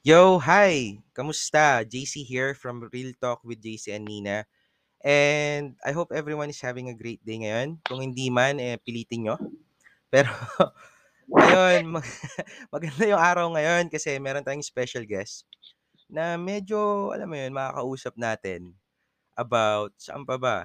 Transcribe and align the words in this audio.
Yo, 0.00 0.40
hi! 0.40 0.96
Kamusta? 1.12 1.84
JC 1.84 2.24
here 2.24 2.56
from 2.56 2.88
Real 2.88 3.12
Talk 3.20 3.44
with 3.44 3.60
JC 3.60 3.92
and 3.92 4.08
Nina. 4.08 4.48
And 5.04 5.76
I 5.84 5.92
hope 5.92 6.12
everyone 6.14 6.50
is 6.50 6.60
having 6.60 6.88
a 6.88 6.96
great 6.96 7.20
day 7.24 7.40
ngayon. 7.44 7.80
Kung 7.84 8.00
hindi 8.04 8.28
man, 8.32 8.60
eh, 8.60 8.76
pilitin 8.80 9.28
nyo. 9.28 9.36
Pero, 10.14 10.32
ayun, 11.36 11.92
mag- 12.00 12.06
maganda 12.74 13.04
yung 13.06 13.22
araw 13.22 13.46
ngayon 13.54 13.88
kasi 13.92 14.16
meron 14.22 14.44
tayong 14.46 14.64
special 14.64 15.04
guest 15.06 15.44
na 16.10 16.36
medyo, 16.40 17.10
alam 17.14 17.28
mo 17.30 17.36
yun, 17.38 17.52
makakausap 17.54 18.14
natin 18.20 18.74
about 19.38 19.92
saan 20.00 20.24
pa 20.28 20.36
ba? 20.40 20.56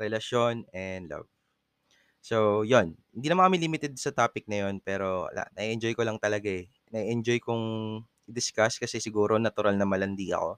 Relasyon 0.00 0.66
and 0.74 1.10
love. 1.10 1.28
So, 2.24 2.64
yon 2.64 2.96
Hindi 3.12 3.28
naman 3.30 3.52
kami 3.52 3.58
limited 3.62 3.94
sa 4.00 4.10
topic 4.14 4.48
na 4.48 4.66
yon 4.68 4.80
pero 4.80 5.28
na-enjoy 5.56 5.92
ko 5.94 6.02
lang 6.06 6.16
talaga 6.18 6.48
eh. 6.48 6.66
Na-enjoy 6.90 7.38
kong 7.44 7.66
discuss 8.26 8.80
kasi 8.80 8.98
siguro 8.98 9.36
natural 9.36 9.76
na 9.76 9.88
malandi 9.88 10.32
ako. 10.32 10.56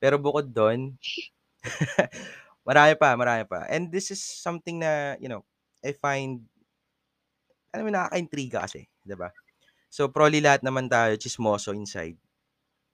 Pero 0.00 0.16
bukod 0.20 0.50
doon, 0.50 0.96
marami 2.68 2.92
pa, 2.96 3.16
marami 3.16 3.44
pa. 3.48 3.64
And 3.68 3.88
this 3.88 4.10
is 4.10 4.20
something 4.20 4.80
na, 4.80 5.16
you 5.20 5.28
know, 5.28 5.44
I 5.84 5.92
find, 5.96 6.44
alam 7.72 7.88
mo, 7.88 7.90
nakaka-intriga 7.92 8.64
kasi, 8.64 8.88
di 9.04 9.16
ba? 9.16 9.28
So, 9.92 10.10
probably 10.10 10.42
lahat 10.42 10.66
naman 10.66 10.90
tayo 10.90 11.14
chismoso 11.14 11.70
inside. 11.70 12.18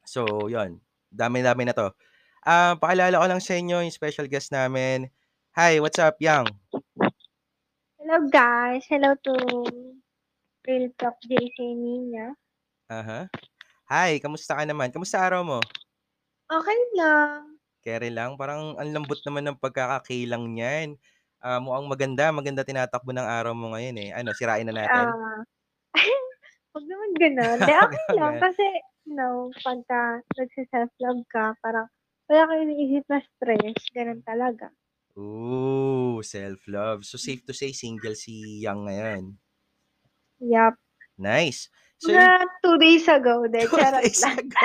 So, 0.05 0.51
yon 0.51 0.83
Dami-dami 1.11 1.67
na 1.67 1.75
to. 1.75 1.91
Ah, 2.45 2.77
pakilala 2.79 3.20
ko 3.20 3.27
lang 3.27 3.42
sa 3.42 3.56
inyo 3.56 3.83
yung 3.83 3.95
special 3.95 4.29
guest 4.29 4.53
namin. 4.53 5.11
Hi, 5.59 5.83
what's 5.83 5.98
up, 5.98 6.17
Yang? 6.23 6.51
Hello 8.11 8.27
guys, 8.27 8.83
hello 8.91 9.15
to 9.23 9.34
Real 10.67 10.91
Talk 10.98 11.15
JC 11.23 11.79
Nina. 11.79 12.34
Aha. 12.91 13.31
Hi, 13.91 14.12
kamusta 14.25 14.57
ka 14.59 14.65
naman? 14.65 14.89
Kamusta 14.95 15.19
araw 15.21 15.43
mo? 15.45 15.61
Okay 16.57 16.81
lang. 16.98 17.59
Kere 17.84 18.09
lang, 18.12 18.37
parang 18.41 18.77
ang 18.81 18.89
lambot 18.92 19.20
naman 19.25 19.45
ng 19.48 19.61
pagkakakilang 19.61 20.45
niyan. 20.53 20.89
Ah, 21.41 21.56
mukhang 21.64 21.89
maganda, 21.92 22.29
maganda 22.29 22.61
tinatakbo 22.69 23.11
ng 23.17 23.25
araw 23.37 23.53
mo 23.56 23.73
ngayon 23.73 23.97
eh. 24.05 24.11
Ano, 24.12 24.37
sirain 24.37 24.69
na 24.69 24.77
natin? 24.77 25.17
Ah, 25.17 25.42
wag 26.75 26.84
naman 26.91 27.11
ganun. 27.23 27.59
Di, 27.67 27.73
Wag 27.81 27.91
okay 27.91 28.06
lang. 28.19 28.34
naman. 28.34 28.45
Kasi, 28.45 28.64
you 29.06 29.14
know, 29.19 29.53
pagka 29.64 30.23
nagsiself-love 30.39 31.23
ka, 31.33 31.55
parang 31.64 31.89
wala 32.31 32.48
kang 32.48 32.64
iniisip 32.69 33.05
na 33.11 33.20
stress. 33.25 33.79
Ganun 33.97 34.23
talaga. 34.27 34.73
Ooh, 35.17 36.19
self-love. 36.23 37.05
So, 37.05 37.17
safe 37.17 37.42
to 37.47 37.55
say, 37.61 37.70
single 37.83 38.17
si 38.23 38.34
Yang 38.67 38.79
ngayon. 38.86 39.23
Yup. 40.41 40.79
Nice. 41.19 41.69
So, 42.01 42.09
Mga 42.09 42.29
two 42.65 42.77
days 42.81 43.05
ago, 43.06 43.45
de, 43.45 43.61
two 43.69 43.77
charot 43.77 44.01
days 44.01 44.25
lang. 44.25 44.41
ago, 44.41 44.65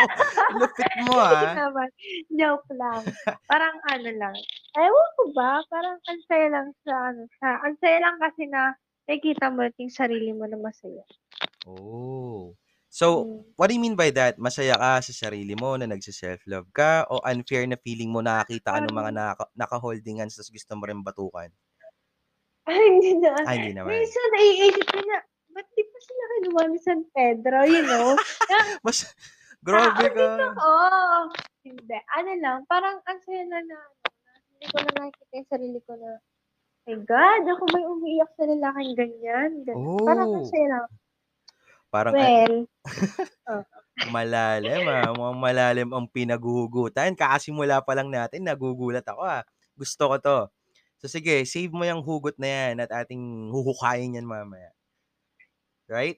lupit 0.55 0.93
mo 1.03 1.19
Hindi 1.19 1.47
ah. 1.51 1.55
naman. 1.67 1.89
Joke 2.31 2.69
lang. 2.71 3.01
Parang 3.45 3.75
ano 3.91 4.09
lang. 4.15 4.35
Ewan 4.71 5.09
ko 5.19 5.23
ba? 5.35 5.59
Parang 5.67 5.99
ang 5.99 6.21
saya 6.31 6.47
lang 6.47 6.67
sa 6.87 6.93
ano. 7.11 7.27
Sa, 7.43 7.47
ang 7.59 7.75
saya 7.83 7.97
lang 7.99 8.15
kasi 8.23 8.47
na 8.47 8.71
nakikita 9.03 9.51
mo 9.51 9.67
yung 9.67 9.91
sarili 9.91 10.31
mo 10.31 10.47
na 10.47 10.55
masaya. 10.55 11.03
Oh. 11.67 12.55
So, 12.87 13.27
Hmm. 13.27 13.43
what 13.59 13.67
do 13.67 13.75
you 13.75 13.83
mean 13.83 13.99
by 13.99 14.07
that? 14.15 14.39
Masaya 14.39 14.79
ka 14.79 15.03
sa 15.03 15.11
sarili 15.11 15.51
mo 15.59 15.75
na 15.75 15.91
nagsiself-love 15.91 16.71
ka 16.71 17.03
o 17.11 17.19
unfair 17.19 17.67
na 17.67 17.75
feeling 17.75 18.07
mo 18.07 18.23
nakakita 18.23 18.71
ka 18.71 18.79
ng 18.79 18.95
mga 18.95 19.11
naka, 19.11 19.43
naka-holding 19.51 20.23
hands 20.23 20.39
tapos 20.39 20.55
gusto 20.55 20.71
mo 20.79 20.87
rin 20.87 21.03
batukan? 21.03 21.51
ay, 22.65 22.81
hindi 22.95 23.19
na. 23.19 23.35
Ah, 23.43 23.53
hindi 23.53 23.75
naman. 23.75 23.91
Minsan, 23.91 24.25
naiisip 24.31 24.87
ko 24.87 24.97
na, 25.03 25.17
ba't 25.55 25.67
di 25.71 25.83
pa 25.87 25.97
sila 26.03 26.23
kinuha 26.35 26.63
ni 26.67 26.79
San 26.83 27.01
Pedro, 27.09 27.63
you 27.63 27.79
know? 27.81 28.19
Mas, 28.85 29.07
grabe 29.63 30.11
ka. 30.11 30.51
ako. 30.51 30.71
Hindi. 31.63 31.97
Ano 32.11 32.31
lang, 32.37 32.57
parang 32.67 32.99
ang 33.01 33.19
saya 33.23 33.47
na 33.47 33.63
na, 33.63 33.79
hindi 34.51 34.65
ko 34.67 34.77
na 34.83 34.91
nakikita 34.99 35.33
yung 35.33 35.49
sarili 35.49 35.79
ko 35.87 35.95
na, 35.95 36.19
my 36.85 36.95
God, 37.01 37.41
ako 37.47 37.63
may 37.71 37.85
umiiyak 37.87 38.31
sa 38.35 38.43
lalaking 38.45 38.93
ganyan. 38.93 39.51
ganun. 39.63 40.03
Parang 40.03 40.27
ang 40.29 40.43
Oh. 40.43 40.51
saya 40.51 40.67
lang. 40.67 40.87
Parang 41.87 42.11
Well, 42.11 42.55
oh, 43.55 43.63
malalim 44.11 44.83
ah. 44.91 45.15
Mukhang 45.15 45.39
malalim 45.39 45.89
ang 45.95 46.11
pinaghuhugutan. 46.11 47.15
Kakasimula 47.15 47.79
pa 47.79 47.95
lang 47.95 48.11
natin, 48.11 48.43
nagugulat 48.43 49.07
ako 49.07 49.23
ah. 49.23 49.47
Gusto 49.79 50.11
ko 50.11 50.15
to. 50.19 50.39
So 50.99 51.07
sige, 51.07 51.47
save 51.47 51.71
mo 51.71 51.87
yung 51.87 52.03
hugot 52.03 52.35
na 52.35 52.47
yan 52.51 52.83
at 52.83 52.91
ating 52.91 53.23
huhukayin 53.47 54.19
yan 54.19 54.27
mamaya. 54.27 54.74
Right? 55.85 56.17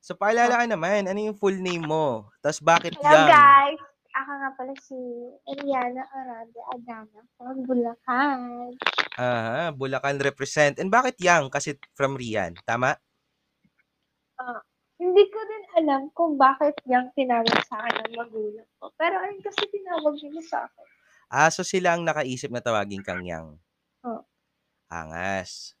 So 0.00 0.16
paalala 0.16 0.64
ka 0.64 0.66
naman, 0.66 1.10
ano 1.10 1.20
yung 1.20 1.36
full 1.36 1.60
name 1.60 1.84
mo? 1.84 2.32
Tapos 2.40 2.64
bakit 2.64 2.96
hello 2.96 3.28
Yang? 3.28 3.28
guys. 3.30 3.80
Ako 4.10 4.30
nga 4.42 4.50
pala 4.58 4.74
si 4.82 4.98
Ariana 5.46 6.02
Arade 6.10 6.60
Adana 6.74 7.20
from 7.38 7.62
Bulacan. 7.62 8.74
Aha, 9.14 9.70
Bulacan 9.70 10.18
represent. 10.18 10.82
And 10.82 10.90
bakit 10.90 11.20
Yang? 11.22 11.52
Kasi 11.52 11.78
from 11.94 12.18
Rian. 12.18 12.58
Tama? 12.66 12.98
Ah, 14.40 14.60
hindi 14.98 15.24
ko 15.30 15.38
din 15.46 15.64
alam 15.84 16.10
kung 16.10 16.34
bakit 16.34 16.74
yung 16.90 17.12
tinawag 17.14 17.54
sa 17.68 17.80
akin 17.86 18.08
ng 18.08 18.14
magulang 18.18 18.68
ko. 18.82 18.90
Pero 18.98 19.20
ayun 19.20 19.38
kasi 19.44 19.62
tinawag 19.70 20.16
nila 20.18 20.42
sa 20.42 20.58
akin. 20.66 20.86
Ah, 21.30 21.50
so 21.54 21.62
sila 21.62 21.94
ang 21.94 22.02
nakaisip 22.02 22.50
na 22.50 22.58
tawagin 22.64 23.06
kang 23.06 23.22
Yang. 23.22 23.62
Oh. 24.02 24.26
Angas. 24.90 25.78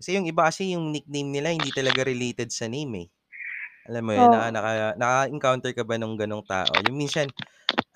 Kasi 0.00 0.18
yung 0.18 0.26
iba 0.26 0.42
kasi 0.46 0.74
yung 0.74 0.90
nickname 0.90 1.30
nila 1.30 1.54
hindi 1.54 1.70
talaga 1.70 2.02
related 2.06 2.50
sa 2.50 2.66
name 2.66 3.06
eh. 3.06 3.08
Alam 3.84 4.02
mo 4.08 4.12
yun, 4.16 4.30
Oh. 4.32 4.48
naka, 4.48 4.96
naka-encounter 4.96 5.72
ka 5.76 5.84
ba 5.84 6.00
nung 6.00 6.16
ganong 6.16 6.44
tao? 6.48 6.72
Yung 6.88 6.96
minsan, 6.96 7.28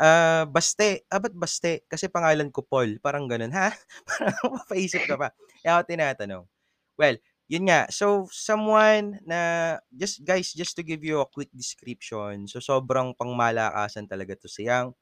ah, 0.00 0.44
Baste. 0.44 1.04
Ah, 1.08 1.16
ba't 1.20 1.32
Baste? 1.32 1.84
Kasi 1.88 2.12
pangalan 2.12 2.52
ko 2.52 2.60
Paul. 2.64 3.00
Parang 3.00 3.24
ganun, 3.24 3.52
ha? 3.56 3.72
Parang 4.08 4.36
mapaisip 4.60 5.08
ka 5.08 5.16
pa. 5.16 5.32
Kaya 5.64 5.80
ako 5.80 5.82
tinatanong. 5.88 6.44
Well, 7.00 7.16
yun 7.48 7.64
nga. 7.72 7.88
So, 7.88 8.28
someone 8.28 9.16
na, 9.24 9.40
just 9.88 10.20
guys, 10.28 10.52
just 10.52 10.76
to 10.76 10.84
give 10.84 11.00
you 11.00 11.24
a 11.24 11.28
quick 11.28 11.48
description. 11.56 12.44
So, 12.52 12.60
sobrang 12.60 13.16
pangmalakasan 13.16 14.06
talaga 14.12 14.36
to 14.44 14.48
si 14.52 14.68
Yang. 14.68 14.92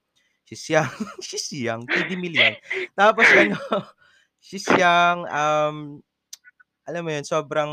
She's 0.46 0.62
young. 0.70 0.86
she's 1.26 1.50
young. 1.50 1.82
TD 1.90 2.14
million. 2.14 2.54
Tapos, 2.94 3.26
ano, 3.34 3.58
she's 4.46 4.66
young. 4.70 5.26
Um, 5.26 6.06
alam 6.86 7.02
mo 7.02 7.10
yun, 7.10 7.26
sobrang 7.26 7.72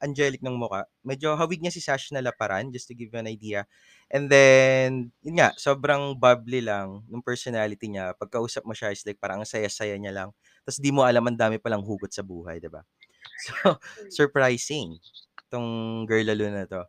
angelic 0.00 0.40
ng 0.40 0.56
muka. 0.56 0.88
Medyo 1.04 1.36
hawig 1.36 1.60
niya 1.60 1.70
si 1.70 1.84
Sash 1.84 2.08
na 2.16 2.24
laparan, 2.24 2.72
just 2.72 2.88
to 2.88 2.96
give 2.96 3.12
you 3.12 3.20
an 3.20 3.28
idea. 3.28 3.68
And 4.08 4.32
then, 4.32 5.12
yun 5.20 5.36
nga, 5.36 5.52
sobrang 5.60 6.16
bubbly 6.16 6.64
lang 6.64 7.04
ng 7.04 7.20
personality 7.20 7.92
niya. 7.92 8.16
Pagkausap 8.16 8.64
mo 8.64 8.72
siya, 8.72 8.96
is 8.96 9.04
like 9.04 9.20
parang 9.20 9.44
ang 9.44 9.48
saya-saya 9.48 9.94
niya 10.00 10.10
lang. 10.16 10.28
Tapos 10.64 10.80
di 10.80 10.88
mo 10.88 11.04
alam, 11.04 11.20
ang 11.28 11.36
dami 11.36 11.60
palang 11.60 11.84
hugot 11.84 12.10
sa 12.10 12.24
buhay, 12.24 12.58
di 12.58 12.72
ba? 12.72 12.80
So, 13.40 13.76
surprising. 14.12 15.00
Itong 15.48 15.68
girl 16.04 16.24
lalo 16.28 16.44
na 16.52 16.64
to. 16.68 16.84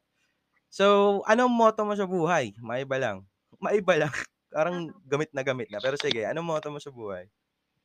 So, 0.71 1.19
anong 1.27 1.51
motto 1.51 1.83
mo 1.83 1.95
sa 1.99 2.07
buhay? 2.07 2.55
Maiba 2.63 2.95
lang. 2.95 3.27
Maiba 3.59 4.07
lang. 4.07 4.13
Parang 4.55 4.91
gamit 5.07 5.31
na 5.35 5.43
gamit 5.43 5.67
na. 5.71 5.79
Pero 5.83 5.99
sige, 5.99 6.23
anong 6.27 6.47
motto 6.47 6.71
mo 6.71 6.79
sa 6.79 6.91
buhay? 6.91 7.27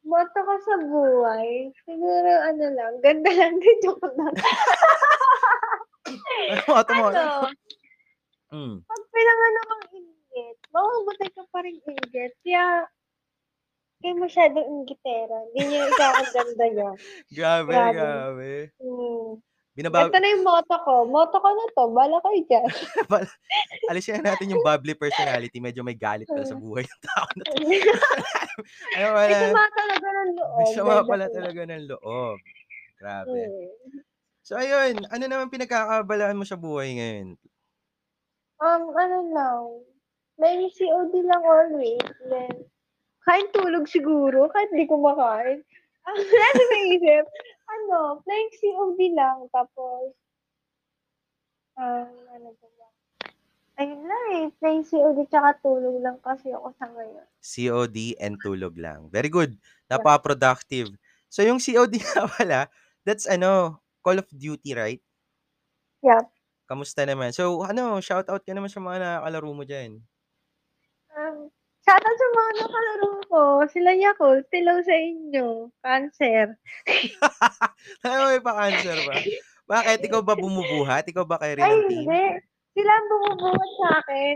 Moto 0.07 0.39
ko 0.39 0.55
sa 0.63 0.77
buhay, 0.87 1.75
siguro 1.83 2.31
ano 2.47 2.65
lang, 2.71 2.95
ganda 3.03 3.27
lang 3.35 3.59
din 3.59 3.79
joke 3.83 4.07
lang. 4.15 4.35
Anong 6.47 6.63
motto 6.71 6.93
mo? 6.95 7.07
ano, 7.11 7.51
Mm. 8.47 8.79
pag 8.87 9.03
pinanganak 9.11 9.65
kang 9.67 9.87
inggit, 9.99 10.57
mamamatay 10.71 11.31
ka 11.35 11.43
pa 11.51 11.59
rin 11.67 11.83
inggit. 11.83 12.31
Kaya, 12.47 12.87
kaya 13.99 14.15
masyadong 14.15 14.69
inggitera. 14.71 15.51
Hindi 15.51 15.63
niya 15.67 15.91
ikaw 15.91 16.11
ang 16.15 16.31
ganda 16.31 16.67
niya. 16.71 16.91
Grabe, 17.37 17.75
Grabe. 17.75 17.99
grabe. 17.99 18.53
Hmm. 18.79 19.43
Binabawi, 19.77 20.09
Ito 20.09 20.19
na 20.25 20.33
yung 20.33 20.45
moto 20.49 20.75
ko. 20.89 20.95
Moto 21.05 21.37
ko 21.37 21.49
na 21.53 21.65
to. 21.77 21.85
Bala 21.93 22.17
kayo 22.25 22.41
dyan. 22.49 22.65
alisin 23.93 24.25
na 24.25 24.33
natin 24.33 24.57
yung 24.57 24.65
bubbly 24.65 24.97
personality. 24.97 25.61
Medyo 25.61 25.85
may 25.85 25.93
galit 25.93 26.25
pala 26.25 26.49
sa 26.49 26.57
buhay 26.57 26.89
ng 26.89 27.03
tao 27.05 27.29
na 27.37 27.43
to. 27.45 27.55
ano 28.97 29.07
May 29.13 29.37
pala? 29.37 29.37
sama 29.53 29.65
talaga 29.77 30.07
ng 30.09 30.31
loob. 30.33 30.57
May 30.57 30.73
Ganda 30.73 31.05
pala 31.05 31.27
talaga 31.29 31.61
ng 31.69 31.85
loob. 31.93 32.37
Grabe. 32.97 33.37
Hmm. 33.37 34.01
So, 34.41 34.57
ayun. 34.57 35.05
Ano 35.13 35.25
naman 35.29 35.53
pinagkakabalaan 35.53 36.41
mo 36.41 36.49
sa 36.49 36.57
buhay 36.57 36.97
ngayon? 36.97 37.37
Um, 38.57 38.83
ano 38.97 39.19
lang, 39.37 39.63
may 40.41 40.73
COD 40.73 41.13
lang 41.21 41.45
always. 41.45 42.01
Then, 42.33 42.65
kain 43.29 43.49
tulog 43.53 43.85
siguro, 43.93 44.49
kahit 44.49 44.73
di 44.73 44.89
kumakain. 44.89 45.61
Ang 46.09 46.17
nasa 46.23 46.65
naisip, 46.73 47.25
ano, 47.69 48.23
playing 48.25 48.53
COD 48.59 49.01
lang, 49.15 49.39
tapos, 49.51 50.15
um, 51.77 52.11
ano 52.35 52.49
ba 52.57 52.69
ba? 52.79 52.89
Ayun 53.77 54.03
lang 54.09 54.25
eh, 54.41 54.47
playing 54.61 54.85
COD 54.89 55.19
tsaka 55.29 55.61
tulog 55.61 56.01
lang 56.01 56.17
kasi 56.25 56.49
ako 56.53 56.73
sa 56.81 56.89
ngayon. 56.89 57.29
COD 57.45 57.97
and 58.19 58.41
tulog 58.41 58.75
lang. 58.81 59.13
Very 59.13 59.29
good. 59.29 59.61
Napaka-productive. 59.93 60.97
So, 61.29 61.45
yung 61.45 61.61
COD 61.61 62.01
nga 62.05 62.25
pala, 62.29 62.61
that's 63.05 63.29
ano, 63.29 63.81
Call 64.01 64.23
of 64.23 64.29
Duty, 64.33 64.73
right? 64.73 65.03
Yup. 66.03 66.31
Kamusta 66.67 67.03
naman? 67.07 67.31
So, 67.37 67.63
ano, 67.63 68.03
shoutout 68.03 68.43
ka 68.43 68.53
naman 68.55 68.71
sa 68.73 68.83
mga 68.83 68.99
nakakalaro 69.03 69.51
mo 69.55 69.63
dyan. 69.63 70.03
Um, 71.17 71.51
shoutout 71.87 72.17
sa 72.19 72.29
mga 72.35 72.53
nakalaro 72.59 73.11
ko. 73.31 73.43
Sila 73.71 73.91
Yakult. 73.95 74.47
Hello 74.51 74.75
sa 74.83 74.97
inyo. 74.99 75.71
Cancer. 75.87 76.59
Ay, 78.03 78.19
may 78.27 78.43
pa-cancer 78.43 78.99
ba? 79.07 79.15
Bakit? 79.71 79.99
Ikaw 80.11 80.21
ba 80.27 80.35
bumubuhat? 80.35 81.07
Ikaw 81.07 81.23
ba 81.23 81.39
kay 81.39 81.55
Ay, 81.55 81.63
ng 81.63 81.87
team? 81.87 82.11
hindi. 82.11 82.27
Sila 82.75 82.91
ang 82.91 83.07
bumubuhat 83.07 83.71
sa 83.79 83.89
akin. 84.03 84.35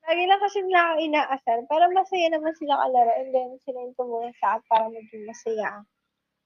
Lagi 0.00 0.24
lang 0.28 0.40
kasi 0.44 0.58
nila 0.64 0.80
ako 0.80 0.94
inaasar. 1.00 1.58
Pero 1.68 1.84
masaya 1.92 2.28
naman 2.28 2.52
sila 2.60 2.74
kalaro. 2.76 3.12
And 3.16 3.30
then, 3.32 3.50
sila 3.64 3.78
yung 3.80 3.96
tumulong 3.96 4.36
sa 4.36 4.60
akin 4.60 4.64
para 4.68 4.86
maging 4.92 5.24
masaya. 5.24 5.70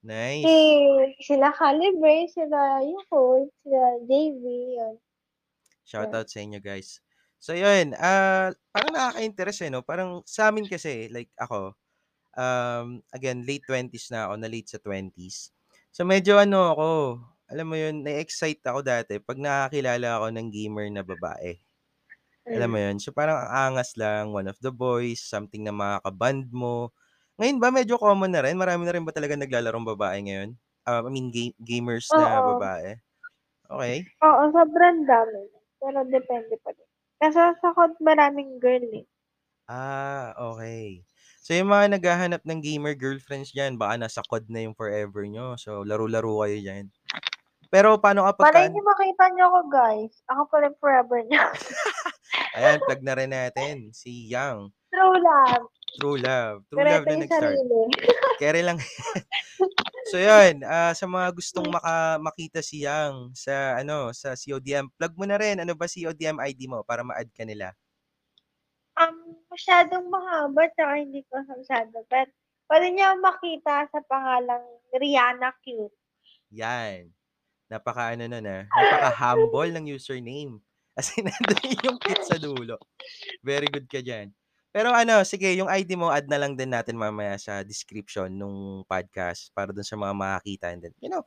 Nice. 0.05 0.45
Si, 0.45 0.59
sila 1.33 1.51
Calibre, 1.51 2.29
sila 2.31 2.79
Yakult, 2.85 3.51
sila 3.67 3.99
JV, 4.07 4.43
yun. 4.79 4.95
Shoutout 5.85 6.31
sa 6.31 6.39
inyo, 6.45 6.63
guys. 6.63 7.03
So, 7.45 7.53
yun. 7.53 7.93
ah 8.01 8.49
parang 8.73 8.93
nakaka-interest 8.97 9.59
eh, 9.69 9.71
no? 9.75 9.81
Parang 9.85 10.11
sa 10.25 10.49
amin 10.51 10.67
kasi, 10.75 11.13
like 11.13 11.29
ako, 11.37 11.77
um, 12.39 12.89
again, 13.17 13.45
late 13.49 13.67
20s 13.69 14.09
na 14.13 14.21
ako, 14.31 14.35
na 14.41 14.49
late 14.55 14.69
sa 14.73 14.81
20s. 14.83 15.53
So, 15.95 16.03
medyo 16.09 16.35
ano 16.41 16.61
ako, 16.75 16.89
alam 17.53 17.67
mo 17.71 17.77
yun, 17.79 17.97
na-excite 18.07 18.63
ako 18.67 18.81
dati 18.87 19.15
pag 19.23 19.39
nakakilala 19.41 20.09
ako 20.21 20.27
ng 20.35 20.49
gamer 20.53 20.89
na 20.93 21.05
babae. 21.07 21.61
Alam 22.55 22.71
mo 22.77 22.79
Mm. 22.79 22.85
yun? 22.85 22.97
So, 23.03 23.11
parang 23.19 23.39
ang 23.41 23.77
angas 23.77 23.91
lang, 23.99 24.31
one 24.39 24.47
of 24.53 24.59
the 24.63 24.71
boys, 24.75 25.21
something 25.25 25.63
na 25.67 25.75
makakaband 25.75 26.49
mo. 26.55 26.95
Ngayon 27.41 27.59
ba, 27.63 27.69
medyo 27.75 27.97
common 27.99 28.31
na 28.33 28.43
rin? 28.47 28.55
Marami 28.61 28.87
na 28.87 28.95
rin 28.95 29.05
ba 29.07 29.13
talaga 29.17 29.35
naglalarong 29.37 29.87
babae 29.97 30.19
ngayon? 30.29 30.51
Uh, 30.87 31.03
I 31.05 31.11
mean, 31.11 31.29
ga- 31.35 31.57
gamers 31.59 32.15
na 32.15 32.39
Oo. 32.39 32.45
babae? 32.45 33.01
Okay. 33.71 34.09
Oo, 34.29 34.43
sobrang 34.57 34.99
dami. 35.11 35.43
Pero 35.81 35.99
depende 36.15 36.55
pa 36.63 36.71
din. 36.77 36.91
Kasi 37.23 37.39
sa 37.39 37.71
COD 37.75 37.99
maraming 38.03 38.59
girl 38.59 38.85
eh. 38.95 39.07
Ah, 39.71 40.37
okay. 40.37 41.03
So, 41.45 41.53
yung 41.53 41.69
mga 41.69 42.01
naghahanap 42.01 42.43
ng 42.45 42.61
gamer 42.65 42.97
girlfriends 42.97 43.53
dyan, 43.53 43.77
baka 43.77 44.01
nasa 44.01 44.25
COD 44.25 44.49
na 44.49 44.65
yung 44.65 44.77
forever 44.77 45.29
nyo. 45.29 45.61
So, 45.61 45.85
laro-laro 45.85 46.41
kayo 46.45 46.57
dyan. 46.57 46.89
Pero, 47.69 48.01
paano. 48.01 48.25
Malay 48.41 48.73
niyo 48.73 48.81
makita 48.81 49.25
niyo 49.33 49.53
ako, 49.53 49.61
guys. 49.69 50.15
Ako 50.33 50.43
pa 50.49 50.57
rin 50.65 50.75
forever 50.81 51.21
niya. 51.29 51.45
Ayan, 52.57 52.81
plug 52.87 53.03
na 53.05 53.15
rin 53.19 53.33
natin. 53.33 53.93
Si 53.93 54.31
Yang. 54.33 54.73
True 54.89 55.19
love. 55.21 55.65
True 56.01 56.19
love. 56.23 56.57
True 56.71 56.81
love 56.81 57.03
ito 57.03 57.09
na 57.09 57.13
yung 57.13 57.23
nag-start. 57.29 57.53
sarili. 57.53 57.83
Kere 58.39 58.61
lang. 58.67 58.79
so 60.11 60.19
yun, 60.19 60.63
ah, 60.67 60.93
sa 60.93 61.07
mga 61.07 61.33
gustong 61.35 61.69
maka, 61.71 62.19
makita 62.19 62.61
si 62.61 62.83
Yang 62.83 63.35
sa 63.47 63.79
ano, 63.81 64.11
sa 64.11 64.35
CODM, 64.35 64.91
plug 64.95 65.15
mo 65.17 65.25
na 65.25 65.39
rin. 65.39 65.63
Ano 65.63 65.73
ba 65.79 65.87
CODM 65.87 66.43
ID 66.43 66.67
mo 66.67 66.83
para 66.83 67.07
ma-add 67.07 67.31
ka 67.31 67.47
nila? 67.47 67.73
Um, 68.95 69.39
masyadong 69.51 70.07
mahaba, 70.07 70.71
tsaka 70.71 71.03
hindi 71.03 71.27
ko 71.27 71.43
masyado. 71.47 72.07
But, 72.07 72.31
pwede 72.71 72.95
niya 72.95 73.19
makita 73.19 73.91
sa 73.91 74.01
pangalang 74.07 74.63
Rihanna 74.95 75.51
Cute. 75.63 75.95
Yan. 76.55 77.11
Napaka 77.67 78.15
ano 78.15 78.31
nun 78.31 78.47
ah. 78.47 78.63
Napaka 78.71 79.11
humble 79.19 79.73
ng 79.75 79.91
username. 79.91 80.63
As 80.95 81.11
in, 81.19 81.27
nandun 81.27 81.75
yung 81.83 81.99
kit 81.99 82.23
sa 82.23 82.39
dulo. 82.39 82.79
Very 83.43 83.67
good 83.67 83.91
ka 83.91 83.99
dyan. 83.99 84.31
Pero 84.75 84.91
ano, 84.91 85.23
sige, 85.23 85.55
yung 85.55 85.71
ID 85.71 85.95
mo, 85.95 86.11
add 86.11 86.27
na 86.27 86.35
lang 86.43 86.59
din 86.59 86.75
natin 86.75 86.99
mamaya 86.99 87.39
sa 87.39 87.63
description 87.63 88.27
nung 88.35 88.83
podcast 88.91 89.55
para 89.55 89.71
dun 89.71 89.87
sa 89.87 89.95
mga 89.95 90.15
makakita. 90.19 90.67
And 90.75 90.83
then, 90.83 90.95
you 90.99 91.07
know, 91.07 91.23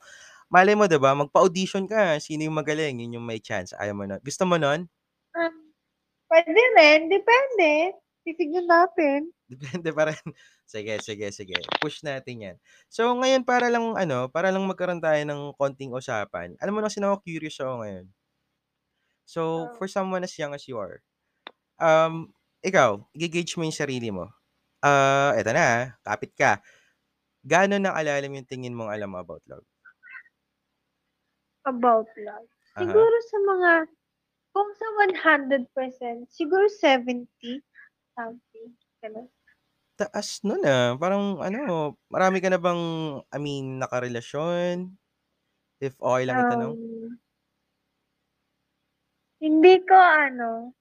malay 0.51 0.75
mo, 0.75 0.91
diba? 0.91 1.15
Magpa-audition 1.15 1.88
ka. 1.88 2.19
Sino 2.19 2.44
yung 2.44 2.59
magaling? 2.59 2.99
Yun 2.99 3.19
yung 3.21 3.27
may 3.27 3.39
chance. 3.39 3.71
Ayaw 3.79 3.95
mo 3.95 4.03
nun. 4.03 4.19
Gusto 4.19 4.44
mo 4.44 4.59
nun? 4.59 4.91
Um, 5.31 5.55
pwede 6.31 6.59
rin. 6.75 7.07
Depende. 7.07 7.95
Titignan 8.27 8.67
natin. 8.67 9.31
Depende 9.47 9.89
pa 9.95 10.11
rin. 10.11 10.19
Sige, 10.67 11.00
sige, 11.00 11.31
sige. 11.31 11.55
Push 11.79 12.03
natin 12.03 12.35
yan. 12.43 12.57
So, 12.91 13.07
ngayon 13.15 13.47
para 13.47 13.71
lang, 13.71 13.95
ano, 13.95 14.27
para 14.27 14.51
lang 14.51 14.67
magkaroon 14.67 15.00
tayo 15.00 15.23
ng 15.23 15.55
konting 15.55 15.95
usapan. 15.95 16.59
Alam 16.59 16.75
mo 16.75 16.79
na, 16.83 16.91
ako 16.91 17.23
curious 17.23 17.55
ako 17.63 17.88
ngayon. 17.88 18.05
So, 19.23 19.71
Oh. 19.71 19.75
for 19.79 19.88
someone 19.88 20.23
as 20.27 20.35
young 20.35 20.51
as 20.51 20.67
you 20.67 20.75
are, 20.79 21.00
um, 21.79 22.31
ikaw, 22.67 22.99
i-gauge 23.15 23.55
mo 23.55 23.63
yung 23.63 23.75
sarili 23.75 24.11
mo. 24.11 24.27
Ah, 24.83 25.33
eto 25.39 25.55
na, 25.55 25.97
kapit 26.05 26.35
ka. 26.37 26.59
Gaano 27.47 27.79
nakalalim 27.79 28.37
yung 28.37 28.49
tingin 28.49 28.75
mong 28.75 28.91
alam 28.91 29.09
mo 29.15 29.23
about 29.23 29.41
love? 29.47 29.65
About 31.63 32.11
love. 32.19 32.47
Aha. 32.75 32.83
Siguro 32.83 33.15
sa 33.27 33.37
mga, 33.41 33.71
kung 34.51 34.69
sa 34.75 34.87
100%, 34.99 36.27
siguro 36.29 36.67
70 36.69 37.63
something. 38.17 38.69
Ganun. 39.01 39.27
Taas 39.97 40.45
nun 40.45 40.61
ah. 40.61 40.93
Parang 40.97 41.41
ano, 41.41 41.97
marami 42.13 42.37
ka 42.37 42.53
na 42.53 42.61
bang, 42.61 42.83
I 43.33 43.37
mean, 43.41 43.81
nakarelasyon? 43.81 44.93
If 45.81 45.97
okay 45.97 46.23
lang 46.25 46.45
itanong. 46.45 46.73
Um, 46.73 47.21
hindi 49.37 49.73
ko 49.85 49.97
ano, 49.97 50.76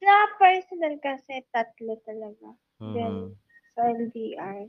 sa 0.00 0.12
personal 0.40 0.94
kasi 1.02 1.42
tatlo 1.52 1.96
talaga. 2.04 2.48
Then, 2.92 3.14
Mhm. 3.24 3.36
sa 3.76 3.82
LDR. 3.92 4.68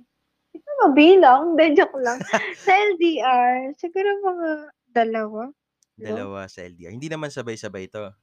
Ko 0.58 0.72
mabilang, 0.90 1.54
hindi 1.56 1.78
joke 1.78 1.96
lang. 2.02 2.20
sa 2.66 2.72
LDR, 2.74 3.72
siguro 3.78 4.10
mga 4.26 4.50
dalawa. 4.92 5.52
Dalawa 5.98 6.46
sa 6.46 6.62
LDR. 6.62 6.94
Hindi 6.94 7.10
naman 7.10 7.34
sabay-sabay 7.34 7.90
to. 7.90 8.14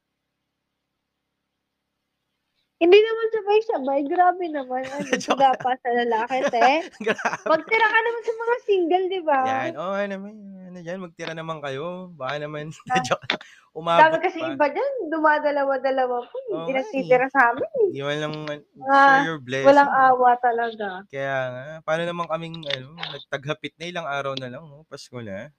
Hindi 2.75 2.99
naman 2.99 3.26
sabay-sabay, 3.31 4.00
grabe 4.05 4.44
naman. 4.47 4.82
Ano, 4.94 5.15
Joke 5.15 5.47
pa 5.62 5.73
sa 5.79 5.91
lalaki, 5.91 6.38
te. 6.50 6.71
Grabe. 7.06 7.44
Magtira 7.47 7.87
ka 7.87 7.99
naman 7.99 8.23
sa 8.23 8.35
mga 8.35 8.55
single, 8.61 9.06
di 9.06 9.21
ba? 9.23 9.38
Yan. 9.43 9.73
Oo, 9.75 9.94
ano 9.94 10.11
naman. 10.11 10.32
Ano 10.65 10.79
dyan, 10.82 10.99
magtira 10.99 11.32
naman 11.32 11.62
kayo. 11.62 12.11
Baka 12.12 12.43
naman, 12.43 12.75
Ah. 12.91 12.99
joke 13.00 13.23
lang. 13.25 13.38
Dami 13.38 13.73
Umabot 13.75 14.19
kasi 14.21 14.38
pa. 14.38 14.50
iba 14.50 14.67
dyan, 14.69 14.93
dumadalawa-dalawa 15.09 16.17
po. 16.25 16.37
Hindi 16.49 16.71
nga 16.73 16.79
nagtitira 16.81 17.26
sa 17.29 17.41
amin. 17.50 17.62
eh. 17.62 17.88
Di 17.91 18.00
man 18.03 18.19
lang, 18.19 18.35
Mga 18.75 18.94
share 18.99 19.23
your 19.25 19.41
blessing. 19.41 19.69
Walang 19.70 19.93
awa 19.93 20.31
talaga. 20.38 20.88
Kaya 21.06 21.37
nga, 21.49 21.65
paano 21.81 22.03
naman 22.05 22.27
kaming, 22.27 22.59
ano, 22.69 22.87
nagtaghapit 23.09 23.75
na 23.77 23.87
ilang 23.87 24.06
araw 24.06 24.35
na 24.35 24.50
lang, 24.50 24.62
oh, 24.62 24.82
Pasko 24.85 25.19
na. 25.19 25.50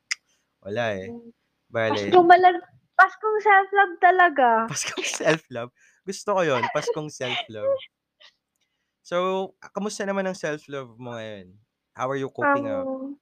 Wala 0.59 0.83
eh. 0.94 1.07
Bale, 1.65 1.95
Pasko 1.95 2.19
malag... 2.21 2.59
Paskong 2.95 3.38
self-love 3.44 3.94
talaga. 4.00 4.47
Paskong 4.71 5.03
self-love. 5.19 5.71
Gusto 6.07 6.30
ko 6.31 6.42
yon 6.47 6.63
Paskong 6.71 7.12
self-love. 7.12 7.75
So, 9.06 9.52
kamusta 9.75 10.07
naman 10.07 10.25
ang 10.25 10.37
self-love 10.40 10.97
mo 10.97 11.14
ngayon? 11.14 11.54
How 11.94 12.09
are 12.09 12.18
you 12.18 12.31
coping 12.31 12.66
up? 12.71 12.87
Um, 12.87 13.19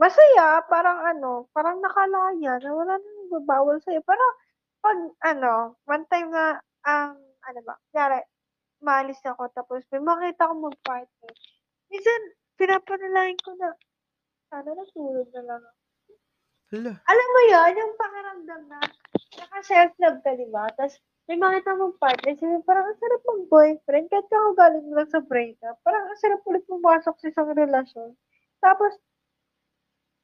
masaya, 0.00 0.64
parang 0.66 0.98
ano, 1.04 1.46
parang 1.54 1.78
nakalaya 1.78 2.58
na 2.58 2.70
wala 2.72 2.94
nang 2.98 3.28
babawal 3.38 3.78
sa'yo. 3.84 4.02
Pero, 4.02 4.24
pag 4.82 4.98
ano, 5.28 5.78
one 5.86 6.04
time 6.10 6.32
na, 6.32 6.58
ang, 6.88 7.20
ano 7.20 7.60
ba, 7.62 7.78
kaya, 7.94 8.24
maalis 8.82 9.20
ako, 9.26 9.46
tapos 9.54 9.86
may 9.94 10.02
makita 10.02 10.50
ko 10.50 10.54
mag-partner. 10.58 11.32
Minsan, 11.90 12.20
pinapanalangin 12.58 13.38
ko 13.42 13.54
na, 13.58 13.74
sana 14.50 14.70
natulog 14.74 15.28
na 15.34 15.42
lang 15.44 15.62
ako. 15.62 15.77
Hala. 16.72 17.00
Alam 17.06 17.28
mo 17.30 17.40
yun, 17.52 17.72
yung 17.78 17.94
pakiramdam 17.94 18.62
na, 18.66 18.80
naka-self-love 19.38 20.18
ka, 20.24 20.30
di 20.34 20.48
ba? 20.50 20.66
Tapos, 20.74 20.98
may 21.28 21.36
makita 21.38 21.76
mong 21.76 21.96
partner, 22.00 22.34
sabi, 22.34 22.58
parang 22.64 22.88
ang 22.88 22.98
sarap 22.98 23.20
mag-boyfriend, 23.22 24.06
kahit 24.10 24.28
ako 24.32 24.48
galing 24.56 24.88
lang 24.92 25.08
sa 25.12 25.20
breakup, 25.22 25.76
parang 25.84 26.04
ang 26.08 26.18
sarap 26.18 26.40
ulit 26.48 26.64
pumasok 26.66 27.14
sa 27.20 27.28
isang 27.30 27.50
relasyon. 27.54 28.10
Tapos, 28.64 28.92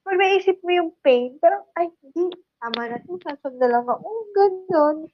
pag 0.05 0.17
naisip 0.21 0.61
mo 0.65 0.71
yung 0.73 0.93
pain, 1.05 1.37
parang, 1.41 1.65
ay, 1.77 1.89
hindi, 2.05 2.37
tama 2.61 2.83
na 2.89 2.99
ito, 3.01 3.17
sasab 3.25 3.55
na 3.61 3.69
lang 3.69 3.85
ako. 3.89 4.05
Oh, 4.05 4.25
ganun. 4.37 5.09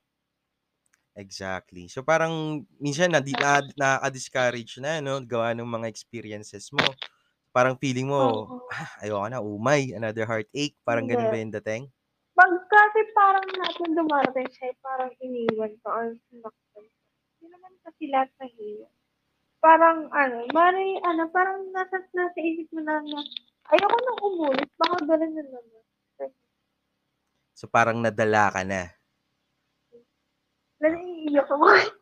Exactly. 1.18 1.90
So, 1.90 2.06
parang, 2.06 2.66
minsan, 2.78 3.10
na, 3.10 3.18
na, 3.18 3.66
nakaka-discourage 3.74 4.78
na, 4.78 5.02
no? 5.02 5.18
Gawa 5.18 5.50
ng 5.58 5.66
mga 5.66 5.86
experiences 5.90 6.70
mo. 6.70 6.82
Parang 7.50 7.74
feeling 7.82 8.06
mo, 8.06 8.46
Oo. 8.46 8.70
ah, 8.70 8.90
ayoko 9.02 9.26
na, 9.26 9.42
umay, 9.42 9.90
another 9.90 10.22
heartache. 10.22 10.78
Parang 10.86 11.10
ganun 11.10 11.26
ba 11.26 11.34
Hindi. 11.34 11.50
yung 11.50 11.54
dating? 11.58 11.84
Pag 12.38 12.52
kasi 12.70 13.00
parang 13.10 13.46
natin 13.58 13.90
dumarating 13.98 14.50
siya, 14.54 14.70
parang 14.80 15.10
iniwan 15.18 15.74
ka 15.82 15.88
or 15.90 16.14
sinaktan 16.30 16.84
ka. 16.86 16.98
Hindi 17.42 17.46
naman 17.50 17.72
kasi 17.82 18.02
lahat 18.06 18.30
nahiwan. 18.38 18.94
Parang, 19.60 19.98
ano, 20.14 20.36
mari, 20.54 20.96
ano, 21.02 21.26
parang 21.34 21.68
nasa, 21.74 22.00
nasa 22.14 22.38
isip 22.38 22.70
mo 22.70 22.80
na, 22.86 23.02
na 23.02 23.20
ayoko 23.74 23.98
nang 23.98 24.20
umulit, 24.24 24.70
baka 24.78 24.96
ganun 25.04 25.34
na 25.34 25.42
naman. 25.50 25.82
So, 27.58 27.68
parang 27.68 28.00
nadala 28.00 28.48
ka 28.54 28.62
na. 28.64 28.88
Naiiyak 30.80 31.44
ako. 31.50 31.66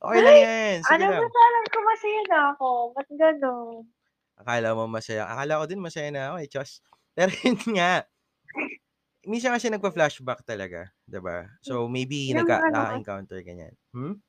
Okay 0.00 0.20
lang 0.24 0.36
yan. 0.40 0.76
Sige 0.80 0.96
ano 0.96 1.04
lang. 1.12 1.20
ba 1.20 1.28
sabi 1.28 1.68
ko, 1.68 1.78
masaya 1.84 2.20
na 2.24 2.38
ako. 2.56 2.68
Ba't 2.96 3.08
gano'n? 3.20 3.84
Akala 4.40 4.72
mo 4.72 4.84
masaya. 4.88 5.28
Akala 5.28 5.60
ko 5.60 5.64
din 5.68 5.82
masaya 5.84 6.08
na 6.08 6.32
ako 6.32 6.36
eh, 6.40 6.48
Chos. 6.48 6.70
Pero 7.16 7.30
yun 7.44 7.58
nga, 7.76 8.08
minsan 9.28 9.52
kasi 9.54 9.68
nagpa-flashback 9.72 10.44
talaga, 10.48 10.90
'di 11.08 11.20
ba? 11.20 11.48
So 11.64 11.86
maybe 11.90 12.32
Yung 12.32 12.38
nagka 12.38 12.64
ano, 12.68 12.70
naka-encounter 12.70 13.40
ganyan. 13.44 13.74
Hmm? 13.94 14.20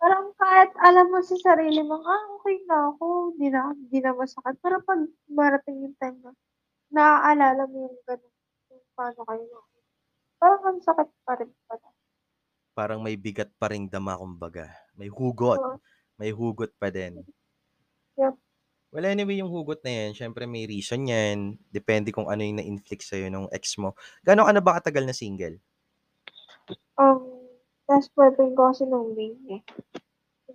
Parang 0.00 0.26
kahit 0.40 0.70
alam 0.88 1.06
mo 1.12 1.20
sa 1.28 1.36
sarili 1.46 1.80
mo, 1.84 1.96
ah, 2.14 2.22
okey 2.40 2.56
na 2.68 2.76
ako, 2.88 3.06
'di 3.36 3.48
na 3.54 3.62
'di 3.88 3.98
na 4.00 4.12
masakit. 4.20 4.56
Pero 4.64 4.76
'pag 4.86 5.00
dumarating 5.28 5.76
yung 5.84 5.96
time 6.00 6.18
na 6.24 6.32
naaalala 6.96 7.64
mo 7.70 7.78
yung 7.88 7.98
gano'n, 8.08 8.34
kung 8.68 8.82
paano 8.98 9.20
kayo 9.28 9.44
naki 9.52 9.78
parang 10.40 10.62
ang 10.68 10.80
sakit 10.88 11.08
pa 11.26 11.34
rin 11.40 11.52
pala. 11.68 11.88
Parang 12.78 13.02
may 13.02 13.18
bigat 13.18 13.50
pa 13.58 13.66
ring 13.70 13.90
dama 13.90 14.14
kumbaga, 14.14 14.70
may 14.94 15.10
hugot, 15.10 15.62
Oo. 15.62 15.80
may 16.18 16.30
hugot 16.30 16.70
pa 16.78 16.88
din. 16.94 17.26
Yup. 18.16 18.38
Well, 18.92 19.06
anyway 19.06 19.38
yung 19.38 19.54
hugot 19.54 19.86
na 19.86 19.90
'yan 19.94 20.18
siyempre 20.18 20.50
may 20.50 20.66
reason 20.66 21.06
'yan, 21.06 21.54
depende 21.70 22.10
kung 22.10 22.26
ano 22.26 22.42
yung 22.42 22.58
na-inflict 22.58 23.06
sa'yo 23.06 23.30
nung 23.30 23.46
ex 23.54 23.78
mo. 23.78 23.94
Gaano 24.26 24.42
ka 24.42 24.50
na 24.50 24.58
ba 24.58 24.82
katagal 24.82 25.06
na 25.06 25.14
single? 25.14 25.62
Um, 26.98 27.46
last 27.88 28.10
boyfriend 28.18 28.56
ko 28.58 28.70
kasi 28.74 28.82
nung 28.86 29.14
May, 29.14 29.30
eh. 29.54 29.60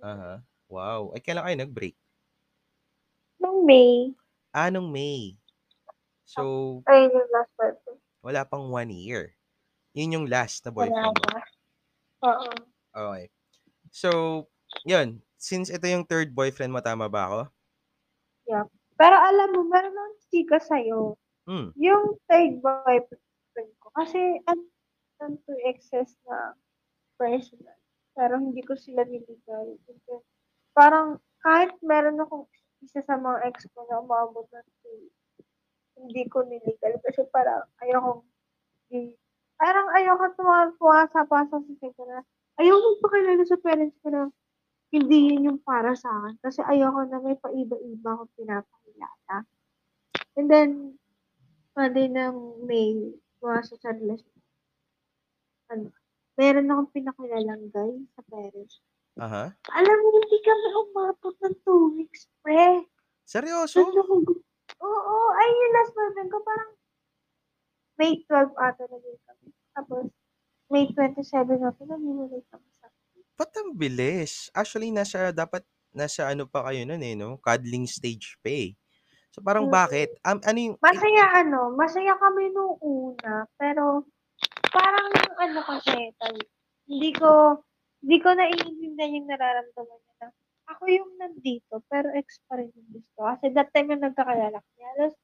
Uh-huh, 0.04 0.38
wow. 0.68 1.08
Ay 1.16 1.20
kailan 1.24 1.44
kayo 1.46 1.56
nag-break? 1.64 1.94
Nung 3.40 3.64
May. 3.68 4.16
Ah, 4.54 4.70
nung 4.70 4.90
May. 4.92 5.38
So 6.26 6.84
Ayun 6.86 7.10
yung 7.18 7.30
last 7.34 7.50
boyfriend. 7.58 8.00
wala 8.24 8.44
pang 8.48 8.68
1 8.72 8.88
year. 8.92 9.36
Yun 9.96 10.14
yung 10.22 10.26
last 10.30 10.64
na 10.64 10.72
Wala 10.76 10.92
boyfriend 10.92 11.16
mo? 11.20 11.32
Oo. 12.24 12.50
Okey. 12.94 13.30
So, 13.92 14.10
yun, 14.86 15.22
since 15.38 15.70
ito 15.72 15.86
yung 15.88 16.06
third 16.06 16.32
boyfriend 16.34 16.72
mo, 16.74 16.80
tama 16.84 17.08
ba 17.10 17.22
ako? 17.30 17.40
Yup. 18.46 18.70
Pero 18.96 19.16
alam 19.18 19.48
mo 19.52 19.62
meron 19.68 19.92
akong 19.92 20.18
chika 20.32 20.58
sa'yo. 20.62 21.20
Hmm. 21.46 21.70
Yung 21.78 22.18
third 22.26 22.58
boyfriend 22.58 23.72
ko 23.78 23.88
kasi 23.94 24.40
ano 24.48 24.66
to 25.46 25.54
excess 25.64 26.12
na 26.26 26.52
personal, 27.16 27.78
pero 28.12 28.36
hindi 28.36 28.60
ko 28.66 28.74
sila 28.76 29.06
niligaw. 29.06 29.64
Parang 30.76 31.22
kahit 31.40 31.72
meron 31.80 32.20
akong 32.20 32.44
isa 32.84 33.00
sa 33.04 33.16
mga 33.16 33.48
ex 33.48 33.64
ko 33.72 33.86
na 33.88 34.02
umabot 34.02 34.44
ng 34.50 34.68
2 35.96 36.04
hindi 36.04 36.28
ko 36.28 36.44
niligaw 36.44 36.92
kasi 37.00 37.24
parang 37.32 37.64
ayokong 37.80 38.20
parang 39.56 39.88
ayoko 39.96 40.26
tuma 40.36 40.68
pumasa-pasa 40.76 41.56
sa 41.56 41.70
isip 41.72 41.92
ko 41.96 42.04
na 42.04 42.20
ayokong 42.60 43.48
sa 43.48 43.56
parents 43.64 43.96
ko 44.04 44.08
na 44.12 44.28
hindi 44.94 45.18
yun 45.34 45.48
yung 45.52 45.60
para 45.62 45.92
sa'kin 45.92 46.38
kasi 46.40 46.62
ayoko 46.62 47.06
na 47.10 47.18
may 47.20 47.36
paiba-iba 47.36 48.08
akong 48.14 48.32
pinapakilala. 48.38 49.36
And 50.36 50.46
then, 50.46 50.70
Monday 51.76 52.08
ng 52.08 52.64
May, 52.64 53.14
pumasok 53.40 53.76
sa 53.80 53.92
relasyon 53.92 54.36
ano, 55.70 55.90
meron 56.38 56.70
akong 56.70 56.90
pinakilalang 56.94 57.64
guy 57.74 57.92
sa 58.14 58.22
parents. 58.30 58.78
Uh-huh. 59.16 59.48
Alam 59.72 59.96
mo 59.96 60.08
hindi 60.12 60.38
kami 60.44 60.66
umabot 60.76 61.34
ng 61.40 61.56
2 61.64 61.96
weeks, 61.96 62.28
pre. 62.44 62.84
Seryoso? 63.26 63.82
Gu 63.82 64.34
oo, 64.76 65.16
ayun 65.32 65.62
yung 65.62 65.74
last 65.74 65.92
boyfriend 65.96 66.30
ko 66.30 66.38
parang 66.44 66.72
May 67.96 68.12
12 68.28 68.52
ata 68.60 68.84
naging 68.92 69.20
kami. 69.24 69.48
Tapos 69.72 70.04
May 70.68 70.84
27 70.92 71.62
na 71.62 71.72
pinaghiwalay 71.72 72.42
kami 72.52 72.68
sa 72.75 72.75
Ba't 73.38 73.52
ang 73.60 73.76
bilis? 73.76 74.48
Actually 74.56 74.88
nasa 74.88 75.28
dapat 75.28 75.60
nasa 75.92 76.32
ano 76.32 76.48
pa 76.48 76.64
kayo 76.72 76.88
nun, 76.88 77.04
eh, 77.04 77.12
'no, 77.12 77.36
cuddling 77.36 77.84
stage 77.84 78.40
pa, 78.40 78.48
eh. 78.48 78.72
So, 79.32 79.40
parang 79.44 79.68
Mm. 79.68 79.72
bakit? 79.72 80.16
Um, 80.24 80.40
ano 80.44 80.58
yung 80.60 80.76
Masaya 80.84 81.24
ano, 81.42 81.72
masaya 81.74 82.14
kami 82.20 82.52
nung 82.52 82.76
una, 82.84 83.48
pero 83.56 84.04
parang 84.74 85.08
ano 85.40 85.60
kasi 85.64 86.12
tawag 86.20 86.44
hindi 86.90 87.10
ko 87.16 87.62
hindi 88.04 88.18
ko 88.22 88.28
naiintindihan 88.36 89.16
yung 89.18 89.28
nararamdaman 89.30 90.00
niya 90.04 90.14
na 90.22 90.28
ako 90.72 90.84
yung 90.92 91.10
nandito 91.20 91.74
pero 91.90 92.08
ex 92.14 92.40
pa 92.48 92.60
rin 92.60 92.70
yung 92.76 92.90
gusto. 93.00 93.20
Kasi 93.24 93.46
that 93.56 93.70
time 93.74 93.90
na 93.94 94.08
nagkakilala 94.10 94.58
kami 94.60 94.82
halos 94.96 95.14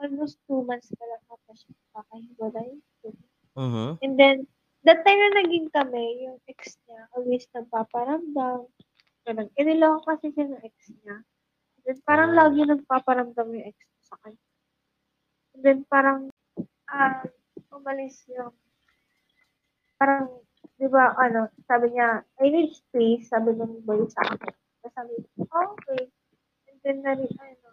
almost 0.00 0.36
2 0.48 0.62
months 0.68 0.90
pa 0.96 1.04
lang 1.08 1.22
tapos 1.30 1.58
magkakahiwalay. 1.70 2.70
Mhm. 3.56 4.00
And 4.02 4.14
then, 4.20 4.48
that 4.86 5.00
time 5.06 5.20
na 5.20 5.30
naging 5.42 5.68
kami, 5.72 6.24
yung 6.28 6.38
ex 6.48 6.76
niya 6.88 7.08
always 7.16 7.44
nagpaparamdam, 7.56 8.68
gano'n. 9.26 9.48
Eh, 9.58 9.64
niloko 9.66 10.00
kasi 10.08 10.32
siya 10.34 10.46
ng 10.50 10.62
ex 10.64 10.76
niya. 11.02 11.16
And 11.78 11.82
then 11.86 11.98
parang 12.08 12.32
Oh. 12.34 12.38
lagi 12.40 12.60
nagpaparamdam 12.66 13.48
yung 13.56 13.66
ex 13.70 13.78
niya 13.78 14.02
sa 14.08 14.16
kanya. 14.24 14.38
And 15.54 15.62
then 15.64 15.84
parang, 15.90 16.30
ah, 16.90 17.22
umalis 17.72 18.24
yung 18.28 18.54
parang 20.00 20.40
'di 20.80 20.88
ba 20.88 21.12
ano, 21.20 21.52
sabi 21.68 21.92
niya, 21.92 22.24
"I 22.40 22.48
need 22.48 22.72
space," 22.72 23.28
sabi 23.28 23.52
nung 23.52 23.84
boy 23.84 24.08
sa 24.08 24.24
akin. 24.32 24.48
Tapos 24.80 24.92
sabi 24.96 25.12
"Oh, 25.52 25.76
okey." 25.76 26.08
And 26.70 26.78
then 26.84 26.98
nari 27.04 27.26
ano, 27.40 27.70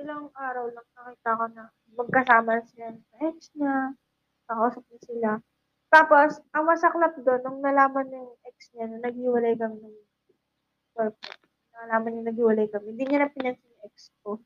ilang 0.00 0.24
araw 0.36 0.66
lang 0.72 0.88
nakita 0.96 1.30
ko 1.40 1.44
na 1.54 1.64
magkasama 1.98 2.50
na 2.60 2.64
sila 2.68 2.88
ng 2.96 3.04
ex 3.30 3.38
niya, 3.56 3.94
kakausap 4.48 4.84
niya 4.90 5.00
sila. 5.08 5.30
Tapos 5.90 6.38
ang 6.54 6.64
masaklap 6.70 7.18
dun 7.18 7.42
nung 7.42 7.58
nalaman 7.60 8.06
ng 8.06 8.28
ex 8.46 8.70
niya 8.72 8.86
na 8.86 8.98
naghiwalay 9.10 9.58
kami 9.58 9.82
ng 9.82 9.98
boyfriend, 10.94 11.42
nalaman 11.74 12.10
niya 12.14 12.24
naghiwalay 12.30 12.66
kami, 12.70 12.86
hindi 12.94 13.04
niya 13.10 13.26
na 13.26 13.34
pinansin 13.34 13.70
yung 13.74 13.82
ex 13.90 13.96
ko. 14.22 14.38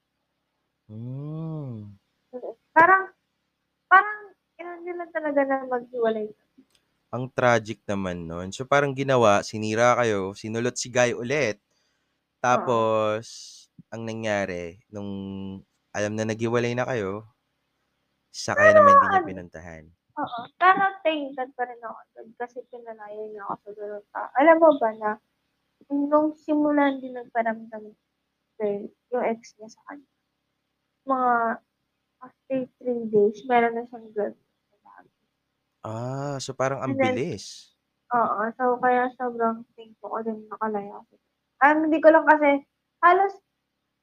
Mm. 0.88 1.96
Parang 2.72 3.12
parang 3.92 4.24
niya 4.84 4.94
lang 5.00 5.10
talaga 5.10 5.40
na 5.48 5.56
maghiwalay 5.64 6.28
kami. 6.28 6.60
Ang 7.14 7.24
tragic 7.32 7.80
naman 7.88 8.28
nun. 8.28 8.52
So, 8.52 8.68
parang 8.68 8.92
ginawa, 8.92 9.40
sinira 9.40 9.96
kayo, 9.96 10.36
sinulot 10.36 10.76
si 10.76 10.92
guy 10.92 11.16
ulit. 11.16 11.62
Tapos 12.44 13.24
ang 13.88 14.04
nangyari 14.04 14.84
nung 14.92 15.08
alam 15.96 16.12
na 16.12 16.28
naghiwalay 16.28 16.76
na 16.76 16.84
kayo 16.84 17.24
saka 18.28 18.68
Pero 18.68 18.82
naman 18.82 18.94
di 19.00 19.06
niya 19.08 19.22
pinuntahan. 19.24 19.84
Oo, 20.20 20.38
pero 20.60 20.84
tainted 21.04 21.50
pa 21.58 21.64
rin 21.68 21.80
ako 21.82 22.00
dun 22.14 22.28
kasi 22.40 22.58
pinalaya 22.70 23.22
niya 23.30 23.42
ako 23.46 23.54
sa 23.64 23.70
gano'ng 23.78 24.06
tao. 24.14 24.28
Alam 24.40 24.56
mo 24.62 24.70
ba 24.80 24.90
na 25.00 25.10
nung 25.90 26.30
simula 26.44 26.82
hindi 26.92 27.08
nagparamdam 27.12 27.84
din 28.60 28.80
yung 29.12 29.24
ex 29.26 29.54
niya 29.58 29.68
sa 29.74 29.82
kanya, 29.90 30.10
mga 31.06 31.32
after 32.24 32.58
3 32.80 33.04
days 33.12 33.38
meron 33.50 33.74
na 33.76 33.84
siyang 33.88 34.08
girlfriend 34.16 34.58
na 34.72 34.78
bago. 34.86 35.10
Ah, 35.84 36.36
so 36.40 36.56
parang 36.56 36.80
ang 36.80 36.94
And 36.94 36.98
then 37.00 37.16
bilis. 37.16 37.74
oo, 38.14 38.40
so 38.58 38.64
kaya 38.82 39.10
sobrang 39.18 39.64
thankful 39.76 40.10
ko 40.14 40.18
din 40.24 40.46
nakalaya 40.50 41.02
ako. 41.02 41.14
Um, 41.64 41.76
hindi 41.88 41.98
ko 42.04 42.08
lang 42.14 42.26
kasi 42.28 42.50
halos 43.04 43.34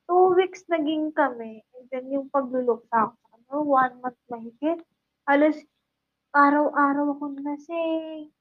2 0.10 0.36
weeks 0.38 0.66
naging 0.70 1.14
kami 1.16 1.64
and 1.78 1.86
then 1.94 2.06
yung 2.12 2.28
pagluluksa 2.34 3.12
ko 3.12 3.16
sa 3.18 3.28
kanya, 3.36 3.58
1 3.64 4.02
month 4.04 4.20
mahigit. 4.32 4.80
Halos 5.30 5.58
araw-araw 6.36 7.08
akong 7.16 7.38
lasing. 7.44 8.32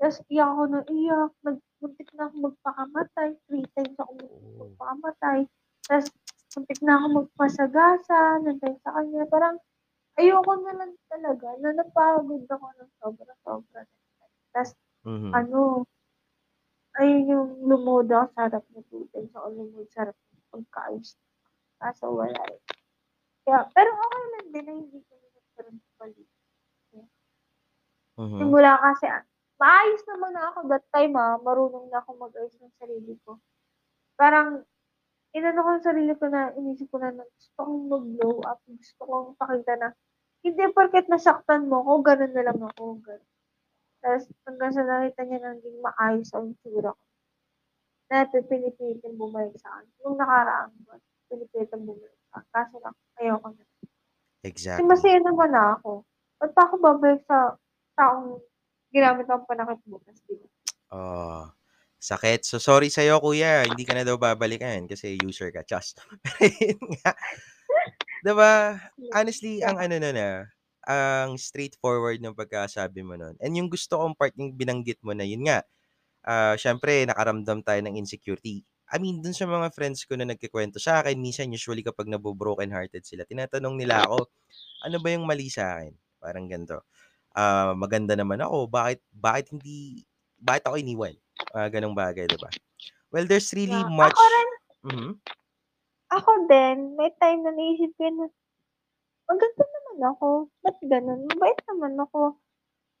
Tapos 0.00 0.18
iyak 0.32 0.48
ako 0.52 0.62
ng 0.72 0.86
iyak, 0.92 1.32
nag 1.46 1.58
muntik 1.82 2.10
na 2.14 2.28
akong 2.30 2.42
magpakamatay, 2.52 3.28
3 3.48 3.66
times 3.76 3.98
ako 4.00 4.12
magpakamatay. 4.62 5.38
Tapos 5.88 6.06
muntik 6.56 6.80
na 6.84 6.94
akong 7.00 7.16
magpasagasa 7.26 8.18
ng 8.44 8.58
dahil 8.62 8.78
sa 8.84 8.92
kanya. 8.98 9.24
Parang 9.30 9.56
ayoko 10.20 10.52
na 10.62 10.72
lang 10.78 10.92
talaga 11.10 11.48
na 11.62 11.70
napagod 11.78 12.44
ako 12.48 12.66
ng 12.80 12.90
sobra-sobra. 13.00 13.80
Tapos 14.54 14.72
Mhm. 15.04 15.32
ano, 15.34 15.86
ayun 17.00 17.24
yung 17.30 17.48
lumuhod 17.68 18.08
ako 18.12 18.26
sa 18.36 18.40
harap 18.48 18.64
niya 18.72 18.82
2 18.90 19.06
times 19.12 19.32
ako 19.36 19.48
lumuhod 19.54 19.88
sa 19.92 19.98
harap 20.08 20.16
niya 20.18 20.42
pagkaayos 20.52 21.10
kaso 21.80 22.06
wala 22.12 22.42
eh. 22.52 22.60
Kaya 23.46 23.60
pero 23.74 23.90
okey 23.96 24.24
lang 24.34 24.46
din 24.54 24.64
na 24.68 24.74
hindi 24.76 24.98
nagkaroon 25.02 25.76
ng 25.80 25.94
balikan. 26.00 26.30
Mhm. 28.22 28.38
Simula 28.38 28.78
kasi 28.78 29.06
maayos 29.58 30.02
naman 30.08 30.32
na 30.34 30.42
ako 30.54 30.58
that 30.70 30.84
time, 30.94 31.14
ah, 31.18 31.38
marunong 31.42 31.86
na 31.90 31.98
akong 32.02 32.18
mag-ayos 32.22 32.54
ng 32.58 32.74
sarili 32.78 33.14
ko. 33.26 33.38
Parang 34.18 34.62
inano 35.34 35.60
ko 35.64 35.68
yung 35.78 35.86
sarili 35.86 36.12
ko 36.18 36.26
na 36.30 36.52
inisip 36.56 36.88
ko 36.92 36.98
na 37.02 37.10
na 37.14 37.24
gusto 37.26 37.52
kong 37.58 37.84
mag-glow 37.90 38.36
up, 38.46 38.60
gusto 38.68 39.02
kong 39.06 39.26
ipakita 39.36 39.74
na 39.80 39.88
hindi 40.42 40.64
porket 40.74 41.06
nasaktan 41.10 41.68
mo 41.70 41.82
ako 41.86 41.92
gano'n 42.02 42.32
na 42.34 42.44
lang 42.50 42.60
ako, 42.60 42.98
gano'n. 43.04 43.30
Tapos 44.02 44.24
hanggang 44.46 44.72
sa 44.74 44.84
nakita 44.86 45.22
niya 45.26 45.38
na 45.42 45.50
naging 45.58 45.78
maayos 45.82 46.30
ang 46.34 46.46
itsura 46.54 46.90
ko. 46.94 47.04
Na 48.10 48.26
pipili-piliting 48.26 49.14
bumalik 49.16 49.54
sa'kin. 49.62 49.88
Nung 50.02 50.18
nakaraang 50.18 50.74
buwan, 50.82 51.00
pinipilitang 51.30 51.84
bumalik 51.86 52.18
sa'kin 52.34 52.50
kaso 52.50 52.76
lang 52.82 52.96
ayoko 53.22 53.48
na. 53.54 53.64
Kasi 53.64 53.88
Exactly. 54.44 54.88
masaya 54.88 55.18
naman 55.22 55.50
na 55.54 55.78
ako. 55.78 56.02
Ba't 56.42 56.50
pa 56.56 56.62
ako 56.66 56.74
babalik 56.82 57.22
sa 57.28 57.54
taong 57.98 58.40
ginamit 58.94 59.26
akong 59.28 59.48
panakit 59.48 59.78
bukas, 59.88 60.18
'di 60.26 60.34
ba? 60.40 60.46
Oh, 60.92 61.48
sakit. 62.02 62.44
So, 62.44 62.60
sorry 62.60 62.88
sa'yo 62.92 63.18
kuya, 63.22 63.64
hindi 63.68 63.84
ka 63.88 63.94
na 63.96 64.04
daw 64.06 64.16
babalikan 64.20 64.84
kasi 64.90 65.16
user 65.22 65.48
ka, 65.54 65.64
Chos. 65.64 65.96
Yun 66.60 66.80
nga. 67.00 67.12
'Di 68.24 68.32
ba, 68.38 68.78
honestly 69.14 69.62
ang 69.66 69.78
ano 69.82 69.96
nun, 69.98 70.16
ah, 70.18 70.46
ang 70.86 71.38
straightforward 71.38 72.18
ng 72.22 72.34
pagkasabi 72.38 73.02
mo 73.06 73.14
nun 73.18 73.34
and 73.42 73.54
yung 73.54 73.70
gusto 73.70 73.98
kong 74.00 74.14
part 74.18 74.34
yung 74.38 74.54
binanggit 74.56 74.98
mo 75.06 75.14
na 75.14 75.26
yun 75.26 75.46
nga, 75.46 75.62
ah, 76.26 76.54
siyempre 76.58 77.04
nakaramdam 77.08 77.62
tayo 77.66 77.80
ng 77.84 77.96
insecurity. 78.00 78.62
I 78.92 79.00
mean, 79.02 79.20
dun 79.24 79.34
sa 79.36 79.46
mga 79.48 79.72
friends 79.74 80.04
ko 80.08 80.14
na 80.20 80.28
nagkukuwento 80.28 80.78
sa'kin, 80.82 81.16
minsan 81.18 81.50
usually 81.52 81.82
kapag 81.86 82.08
nabo-broken 82.12 82.70
hearted 82.74 83.02
sila, 83.08 83.24
tinatanong 83.26 83.76
nila 83.80 84.04
ako, 84.08 84.28
"Ano 84.86 84.98
ba 85.02 85.08
yung 85.14 85.24
mali 85.28 85.48
sa'kin?" 85.52 85.94
Parang 86.22 86.46
ganito. 86.50 86.84
Ah, 87.34 87.72
maganda 87.72 88.12
naman 88.12 88.44
ako, 88.44 88.68
bakit 88.68 89.00
bakit 89.08 89.48
hindi 89.56 90.04
bakit 90.36 90.68
ako 90.68 90.76
iniwan? 90.76 91.16
Mga 91.56 91.68
gano'ng 91.80 91.96
bagay, 91.96 92.28
'di 92.28 92.36
ba? 92.36 92.52
Well, 93.12 93.24
there's 93.28 93.52
really 93.56 93.84
Yeah. 93.84 93.88
much 93.88 94.12
Ako 94.12 94.22
rin 94.26 94.48
mhm. 94.84 95.22
ako 96.10 96.30
din, 96.50 96.76
may 96.98 97.14
time 97.22 97.46
na 97.46 97.52
naisip 97.54 97.94
ko 97.94 98.04
na, 98.10 98.26
maganda 99.30 99.64
naman 99.66 99.98
ako, 100.14 100.28
ba't 100.64 100.78
gano'n? 100.84 101.20
Mabait 101.30 101.58
naman 101.70 101.94
ako. 102.00 102.38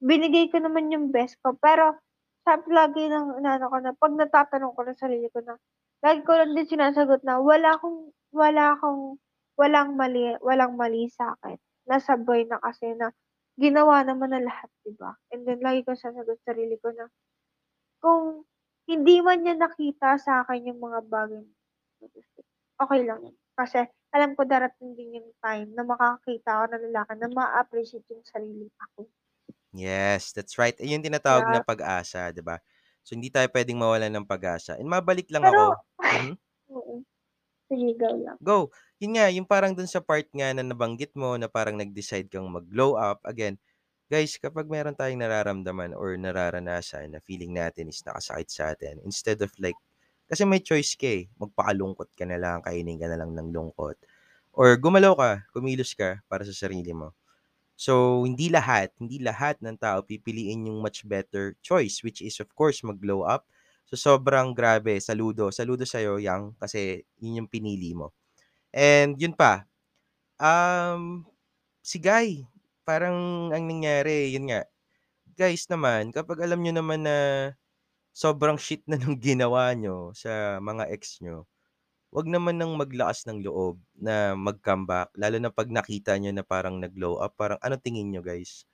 Binigay 0.04 0.50
ko 0.52 0.58
naman 0.62 0.92
yung 0.94 1.10
best 1.14 1.38
ko, 1.44 1.56
pero 1.58 1.98
sab 2.46 2.64
lagi 2.70 3.08
ng 3.10 3.40
inaano 3.42 3.66
ko 3.72 3.78
na 3.82 3.92
'pag 3.96 4.14
natatanong 4.18 4.74
ko 4.76 4.82
ng 4.86 4.98
sarili 5.00 5.28
ko 5.32 5.40
na, 5.44 5.56
lagi 6.04 6.22
ko 6.26 6.32
lang 6.38 6.54
din 6.56 6.66
sinasagot 6.68 7.22
na 7.26 7.38
wala 7.42 7.76
akong 7.78 8.12
wala 8.34 8.74
akong 8.78 9.18
walang 9.60 9.94
mali 9.98 10.34
walang 10.42 10.74
mali 10.78 11.08
sa'kin. 11.12 11.58
Nasabay 11.90 12.46
na 12.48 12.58
kasi 12.62 12.94
na 12.98 13.10
ginawa 13.60 14.02
naman 14.06 14.32
ng 14.34 14.46
lahat, 14.48 14.70
'di 14.84 14.92
ba? 14.98 15.16
And 15.32 15.44
then 15.48 15.60
lagi 15.64 15.84
kong 15.86 15.98
sinasagot 16.00 16.38
sa 16.42 16.52
sarili 16.54 16.76
ko 16.80 16.90
na, 16.94 17.06
kung 18.02 18.44
hindi 18.90 19.20
man 19.24 19.42
niya 19.44 19.56
nakita 19.58 20.18
sa'kin 20.20 20.68
yung 20.70 20.80
mga 20.82 21.00
bagay 21.08 21.44
okey 22.82 23.02
lang 23.08 23.20
yun. 23.26 23.36
Kasi 23.58 23.80
alam 24.16 24.32
ko 24.36 24.42
darating 24.48 24.92
din 24.96 25.16
yung 25.20 25.30
time 25.44 25.68
na 25.76 25.84
makakakita 25.84 26.50
ako 26.52 26.64
ng 26.72 26.84
lalaki 26.92 27.12
na 27.20 27.28
maa-appreciate 27.32 28.06
yung 28.12 28.24
sariling 28.24 28.72
ako. 28.80 29.08
Yes, 29.72 30.36
that's 30.36 30.60
right. 30.60 30.76
Ayun 30.76 31.00
yung 31.00 31.06
tinatawag 31.08 31.48
na 31.48 31.56
Yeah. 31.56 31.64
pag-asa, 31.64 32.28
'di 32.28 32.44
ba? 32.44 32.60
So, 33.02 33.16
hindi 33.16 33.32
tayo 33.32 33.48
puwedeng 33.48 33.80
mawalan 33.80 34.12
ng 34.12 34.28
pag-asa 34.28 34.76
and 34.76 34.86
mabalik 34.86 35.26
lang 35.32 35.42
Pero 35.42 35.48
ako 35.48 35.80
mhm. 36.12 36.36
mm. 36.70 37.00
Sige, 37.68 37.90
go 38.00 38.10
lang. 38.24 38.38
Go. 38.42 38.70
Yun 39.02 39.12
nga, 39.18 39.26
yung 39.36 39.48
parang 39.52 39.72
dun 39.76 39.90
sa 39.90 39.98
part 40.08 40.28
nga 40.38 40.48
na 40.54 40.62
nabanggit 40.62 41.12
mo 41.18 41.30
na 41.40 41.48
parang 41.56 41.74
nag-decide 41.80 42.28
kang 42.32 42.46
mag-glow 42.56 42.92
up, 43.08 43.18
again, 43.32 43.56
guys, 44.12 44.32
kapag 44.44 44.66
meron 44.74 44.94
tayong 45.00 45.22
nararamdaman 45.24 45.90
or 46.00 46.08
nararanasan 46.16 47.06
na 47.12 47.20
feeling 47.28 47.52
natin 47.60 47.90
is 47.92 48.00
nakasakit 48.06 48.48
sa 48.56 48.64
atin, 48.76 48.94
instead 49.08 49.38
of 49.46 49.50
like 49.64 49.78
kasi 50.30 50.42
may 50.48 50.62
choice 50.64 50.92
ka, 50.96 51.08
eh, 51.20 51.24
magpakalungkot 51.42 52.10
ka 52.16 52.24
na 52.24 52.38
lang, 52.40 52.58
kainin 52.66 52.96
ka 53.02 53.06
na 53.10 53.18
lang 53.20 53.32
ng 53.36 53.48
lungkot 53.52 53.96
or 54.56 54.68
gumalaw 54.80 55.12
ka, 55.18 55.30
kumilos 55.54 55.92
ka 55.98 56.22
para 56.30 56.42
sa 56.48 56.54
sarili 56.56 56.92
mo. 56.96 57.12
So, 57.76 58.22
hindi 58.28 58.48
lahat, 58.52 58.94
hindi 59.02 59.18
lahat 59.22 59.58
ng 59.64 59.76
tao 59.80 60.02
pipiliin 60.06 60.68
yung 60.70 60.80
much 60.84 61.04
better 61.08 61.56
choice, 61.64 62.00
which 62.06 62.20
is 62.22 62.38
of 62.44 62.50
course 62.56 62.80
mag-glow 62.86 63.24
up. 63.26 63.44
So, 63.90 63.96
sobrang 64.00 64.54
grabe, 64.56 64.96
saludo, 65.02 65.50
saludo 65.52 65.84
sa'yo, 65.88 66.18
Yang, 66.22 66.54
kasi 66.62 66.80
yun 67.22 67.44
yung 67.44 67.50
pinili 67.50 67.92
mo. 67.96 68.12
And 68.72 69.20
yun 69.20 69.36
pa, 69.36 69.68
um, 70.40 71.24
si 71.84 71.98
Guy, 72.00 72.46
parang 72.86 73.50
ang 73.52 73.64
nangyari, 73.68 74.32
yun 74.32 74.50
nga, 74.52 74.64
guys 75.38 75.66
naman, 75.70 76.10
kapag 76.14 76.42
alam 76.44 76.60
niyo 76.62 76.76
naman 76.78 77.04
na 77.06 77.16
sobrang 78.16 78.56
shit 78.60 78.84
na 78.90 78.96
nung 79.00 79.16
ginawa 79.20 79.72
niyo 79.76 80.12
sa 80.16 80.58
mga 80.62 80.88
ex 80.92 81.20
niyo, 81.24 81.46
'wag 82.14 82.28
naman 82.30 82.56
ng 82.60 82.74
maglakas 82.78 83.24
ng 83.28 83.44
loob 83.46 83.78
na 83.98 84.34
mag-comeback, 84.38 85.12
lalo 85.18 85.38
na 85.42 85.50
'pag 85.54 85.68
nakita 85.72 86.16
niyo 86.20 86.32
na 86.36 86.44
parang 86.46 86.78
nag-glow 86.82 87.18
up, 87.22 87.34
parang 87.40 87.60
ano 87.64 87.76
tingin 87.80 88.10
niyo, 88.12 88.22
guys, 88.26 88.66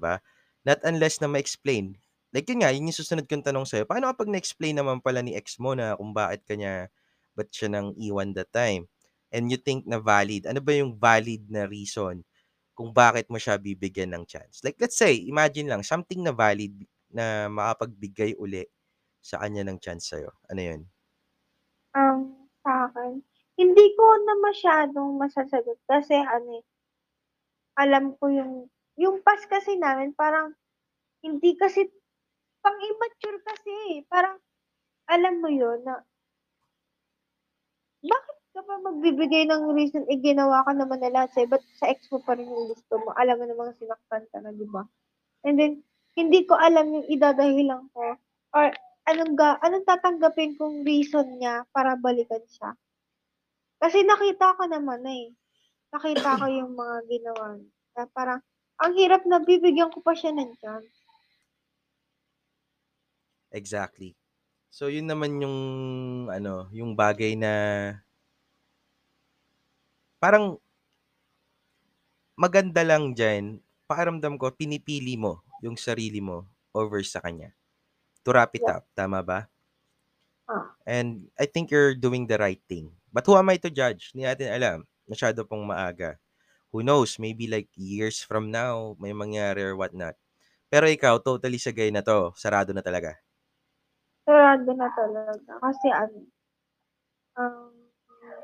ba? 0.00 0.20
Not 0.66 0.82
unless 0.86 1.20
na 1.22 1.28
ma-explain. 1.30 1.96
Like 2.34 2.48
yun 2.50 2.62
nga, 2.66 2.72
yun 2.74 2.88
yung 2.90 2.96
susunod 2.98 3.26
kong 3.30 3.46
tanong 3.46 3.66
sa'yo, 3.68 3.84
paano 3.88 4.10
kapag 4.12 4.30
na-explain 4.32 4.76
naman 4.80 5.00
pala 5.04 5.22
ni 5.24 5.34
ex 5.38 5.58
mo 5.62 5.74
na 5.78 5.94
kung 5.98 6.12
bakit 6.16 6.44
ka 6.48 6.54
niya 6.58 6.90
ba't 7.38 7.48
siya 7.52 7.68
nang 7.72 7.94
iwan 8.00 8.32
that 8.36 8.50
time 8.54 8.88
and 9.36 9.52
you 9.52 9.60
think 9.60 9.84
na 9.84 10.00
valid, 10.00 10.48
ano 10.48 10.64
ba 10.64 10.72
yung 10.72 10.96
valid 10.96 11.44
na 11.52 11.68
reason 11.68 12.24
kung 12.72 12.88
bakit 12.96 13.28
mo 13.28 13.36
siya 13.36 13.60
bibigyan 13.60 14.16
ng 14.16 14.24
chance? 14.24 14.64
Like 14.64 14.80
let's 14.80 14.96
say, 14.96 15.12
imagine 15.28 15.68
lang, 15.68 15.84
something 15.84 16.24
na 16.24 16.32
valid 16.32 16.72
na 17.12 17.52
makapagbigay 17.52 18.40
uli 18.40 18.64
sa 19.20 19.44
kanya 19.44 19.68
ng 19.68 19.76
chance 19.76 20.08
sa'yo, 20.08 20.32
ano 20.48 20.60
yun? 20.64 20.82
Um, 21.92 22.48
sa'kin, 22.64 23.20
hindi 23.60 23.86
ko 23.96 24.06
na 24.24 24.34
masyadong 24.40 25.20
masasagot 25.20 25.76
kasi 25.84 26.16
ano, 26.16 26.60
eh 26.60 26.64
alam 27.76 28.16
ko 28.16 28.32
yung 28.32 28.72
yung 28.96 29.20
past 29.20 29.44
kasi 29.52 29.76
namin 29.76 30.16
parang 30.16 30.56
hindi 31.20 31.52
kasi 31.60 31.84
pang-immature 32.64 33.38
kasi, 33.44 33.72
eh. 33.92 33.98
Parang 34.08 34.40
alam 35.06 35.38
mo 35.44 35.48
yun 35.52 35.84
na 35.84 36.00
bakit 38.04 38.35
ka 38.62 38.74
magbibigay 38.80 39.44
ng 39.48 39.74
reason, 39.76 40.04
eh, 40.08 40.20
ginawa 40.20 40.64
ka 40.64 40.72
naman 40.72 41.00
na 41.02 41.12
lahat 41.12 41.30
sa'yo, 41.34 41.48
ba't 41.52 41.64
sa 41.76 41.90
ex 41.90 42.06
mo 42.12 42.22
pa 42.22 42.38
rin 42.38 42.48
yung 42.48 42.72
gusto 42.72 42.94
mo? 43.02 43.12
Alam 43.18 43.42
mo 43.42 43.44
namang 43.48 43.76
sinaktan 43.76 44.24
ka 44.30 44.38
na, 44.40 44.52
'di 44.54 44.66
ba? 44.70 44.86
And 45.44 45.56
then, 45.60 45.72
hindi 46.16 46.48
ko 46.48 46.56
alam 46.56 46.90
yung 46.96 47.06
idadahilan 47.12 47.92
ko 47.92 48.16
or 48.56 48.66
anong 49.06 49.36
ga 49.36 49.60
anong 49.60 49.84
tatanggapin 49.84 50.56
kong 50.56 50.82
reason 50.88 51.36
niya 51.36 51.68
para 51.74 51.94
balikan 52.00 52.42
siya. 52.48 52.72
Kasi 53.76 54.02
nakita 54.06 54.56
ko 54.56 54.64
naman 54.64 55.04
na, 55.04 55.12
eh. 55.12 55.28
Nakita 55.92 56.40
ko 56.40 56.46
yung 56.48 56.72
mga 56.72 56.96
ginawa 57.08 57.46
niya, 57.60 57.72
kaya 57.92 58.06
parang 58.12 58.40
ang 58.80 58.92
hirap 58.96 59.22
na 59.24 59.40
bibigyan 59.40 59.92
ko 59.92 60.00
pa 60.04 60.12
siya 60.12 60.32
ng 60.36 60.52
chance. 60.60 60.92
Exactly. 63.52 64.16
So, 64.68 64.92
yun 64.92 65.08
naman 65.08 65.40
yung 65.40 65.58
ano, 66.28 66.68
yung 66.74 66.92
bagay 66.98 67.38
na 67.38 67.52
parang 70.26 70.58
maganda 72.34 72.82
lang 72.82 73.14
diyan, 73.14 73.62
pakiramdam 73.86 74.34
ko 74.42 74.50
pinipili 74.50 75.14
mo 75.14 75.46
yung 75.62 75.78
sarili 75.78 76.18
mo 76.18 76.50
over 76.74 76.98
sa 77.06 77.22
kanya. 77.22 77.54
To 78.26 78.34
wrap 78.34 78.52
it 78.58 78.66
Yeah. 78.66 78.74
up, 78.74 78.84
tama 78.98 79.22
ba? 79.22 79.48
Ah. 80.48 80.76
And 80.86 81.30
I 81.38 81.46
think 81.46 81.70
you're 81.70 81.94
doing 81.98 82.26
the 82.26 82.38
right 82.38 82.62
thing. 82.70 82.94
But 83.12 83.26
who 83.26 83.34
am 83.36 83.50
I 83.50 83.58
to 83.62 83.70
judge? 83.70 84.14
Hindi 84.14 84.26
natin 84.26 84.48
alam. 84.54 84.78
Masyado 85.10 85.42
pang 85.46 85.66
maaga. 85.66 86.18
Who 86.72 86.82
knows, 86.84 87.18
maybe 87.18 87.46
like 87.48 87.70
years 87.76 88.22
from 88.22 88.50
now, 88.52 88.94
may 89.00 89.12
mangyari 89.16 89.62
or 89.64 89.76
what 89.78 89.94
not. 89.96 90.16
Pero 90.70 90.86
ikaw, 90.90 91.18
totally 91.22 91.58
sa 91.62 91.72
guy 91.74 91.90
na 91.94 92.02
'to, 92.04 92.34
sarado 92.36 92.74
na 92.76 92.82
talaga? 92.84 93.18
Sarado 94.26 94.70
na 94.74 94.90
talaga 94.90 95.52
kasi 95.62 95.86
ano, 95.94 96.26
um, 97.38 97.70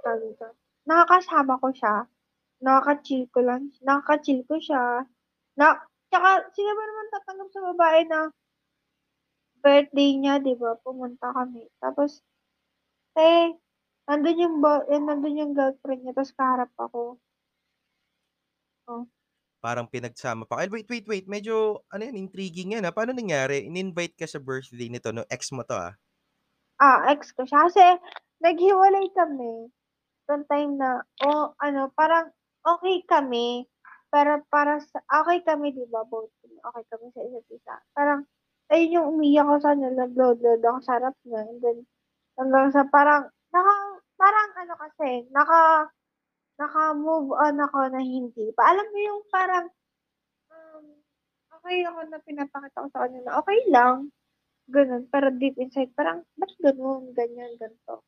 tawag 0.07 0.39
nakakasama 0.89 1.55
ko 1.63 1.69
siya, 1.75 1.95
nakaka-chill 2.65 3.27
ko 3.35 3.41
lang 3.45 3.71
nakaka-chill 3.85 4.43
ko 4.49 4.57
siya, 4.59 5.07
na 5.59 5.67
tsaka 6.11 6.49
sino 6.57 6.71
ba 6.79 6.85
naman 6.87 7.09
tatanggap 7.15 7.49
sa 7.55 7.61
babae 7.73 8.01
na 8.11 8.21
birthday 9.65 10.11
niya, 10.19 10.35
'di 10.43 10.55
ba, 10.59 10.75
pumunta 10.83 11.31
kami 11.31 11.71
tapos, 11.79 12.19
eh, 13.19 13.55
nandun 14.09 14.43
yung 14.43 14.57
boy 14.65 14.81
eh, 14.93 15.01
nandun 15.03 15.41
yung 15.41 15.53
girlfriend 15.59 16.03
niya 16.05 16.15
ta's 16.19 16.33
kaharap 16.39 16.73
ako. 16.79 17.19
Oh. 18.89 19.07
Parang 19.63 19.87
pinagsama 19.87 20.43
pa 20.43 20.59
wait, 20.67 20.91
wait, 20.91 21.07
wait, 21.07 21.27
medyo 21.31 21.87
ano 21.87 22.03
yan, 22.03 22.19
intriguing 22.19 22.75
yan, 22.75 22.83
ah. 22.83 22.91
Paano 22.91 23.15
nangyari? 23.15 23.63
In-invite 23.71 24.19
ka 24.19 24.27
sa 24.27 24.43
birthday 24.43 24.91
nito 24.91 25.15
nung 25.15 25.29
ex 25.31 25.55
mo 25.55 25.63
'to, 25.63 25.79
ah? 25.79 25.95
Ah, 26.81 27.05
ex 27.13 27.33
ko 27.37 27.45
siya 27.45 27.69
kasi 27.69 27.85
naghiwalay 28.41 29.07
kami 29.13 29.69
nung 30.33 30.49
time 30.49 30.81
na 30.81 31.05
o 31.29 31.53
ano, 31.61 31.93
parang 31.93 32.33
okey 32.65 33.05
kami, 33.05 33.69
pero 34.09 34.41
para 34.49 34.81
sa 34.81 35.01
okey 35.25 35.45
kami, 35.45 35.77
'di 35.77 35.85
ba, 35.93 36.03
both 36.09 36.33
okey 36.45 36.85
kami 36.89 37.07
sa 37.13 37.21
isa't 37.27 37.49
isa. 37.53 37.75
Parang 37.93 38.25
ayun 38.73 38.97
yung 39.05 39.09
umiyak 39.21 39.45
ako 39.49 39.55
sa 39.61 39.69
kanya, 39.77 39.91
nag-load-load 39.93 40.63
ako 40.65 40.79
sa 40.85 40.93
harap 41.01 41.15
niya 41.29 41.43
and 41.45 41.61
then 41.61 41.79
hanggang 42.41 42.69
sa 42.75 42.83
parang 42.91 43.29
naka 43.55 43.75
parang 44.21 44.51
ano 44.61 44.75
kasi, 44.81 45.11
naka 45.35 45.61
naka-move 46.61 47.33
on 47.37 47.57
ako 47.61 47.81
na 47.93 48.01
hindi 48.05 48.51
pa 48.57 48.71
alam 48.75 48.87
mo 48.93 48.99
yung 49.01 49.23
parang, 49.33 49.67
um, 50.53 50.87
okey 51.61 51.85
ako 51.89 52.01
na 52.11 52.19
pinapakita 52.25 52.85
ko 52.85 52.89
sa 52.95 53.01
kanya 53.09 53.21
na 53.27 53.35
okey 53.45 53.61
lang, 53.73 54.11
gano'n. 54.73 55.05
Pero 55.13 55.29
deep 55.37 55.57
inside 55.61 55.93
parang, 55.99 56.23
ba't 56.41 56.53
gano'n, 56.63 57.13
ganyan, 57.17 57.53
ganito. 57.61 58.03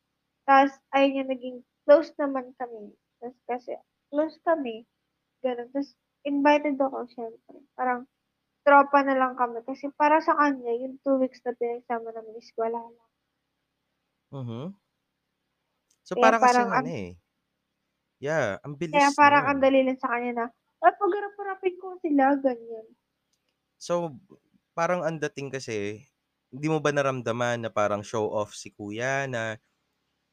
Ta's 0.49 0.73
ayun 0.95 1.25
yung 1.25 1.31
naging 1.33 1.57
close 1.85 2.11
naman 2.21 2.53
kami, 2.59 2.93
ta's 3.21 3.37
kasi 3.49 3.73
close 4.11 4.37
kami, 4.47 4.85
gano'n. 5.45 5.69
Ta's 5.75 5.89
invited 6.27 6.77
ako 6.81 6.99
siyempre, 7.13 7.57
parang 7.79 8.01
tropa 8.67 8.99
na 9.07 9.15
lang 9.21 9.33
kami 9.41 9.59
kasi 9.69 9.89
para 10.01 10.17
sa 10.27 10.35
kanya 10.41 10.73
yung 10.83 10.95
2 11.05 11.17
weeks 11.21 11.41
na 11.45 11.53
pinagsama 11.59 12.09
namin 12.13 12.37
is 12.41 12.51
wala 12.59 12.81
lang. 12.81 13.09
Mhm. 14.31 14.75
So, 16.07 16.13
Kaya 16.15 16.31
para 16.31 16.37
parang 16.39 16.69
kasing 16.69 16.71
ang 16.71 16.85
ano, 16.85 16.87
eh 16.87 17.17
yeah, 18.23 18.59
ang 18.63 18.79
Kaya 18.93 19.09
bilis 19.19 19.19
parang 19.19 19.43
ang 19.49 19.57
nun. 19.57 19.65
dali 19.65 19.79
lang 19.85 19.97
sa 20.01 20.11
kanya 20.13 20.31
na, 20.39 20.45
"Ah, 20.85 20.93
pagharap-harapin 20.99 21.75
ko 21.81 21.87
sila," 22.03 22.25
ganyan. 22.45 22.85
So, 23.81 24.15
parang 24.75 25.03
ang 25.03 25.19
dating 25.19 25.51
kasi, 25.53 26.07
Hindi 26.55 26.71
mo 26.71 26.79
ba 26.79 26.87
naramdaman 26.95 27.67
na 27.67 27.71
parang 27.73 27.99
show 27.99 28.31
off 28.31 28.55
si 28.55 28.71
kuya 28.71 29.27
na 29.27 29.59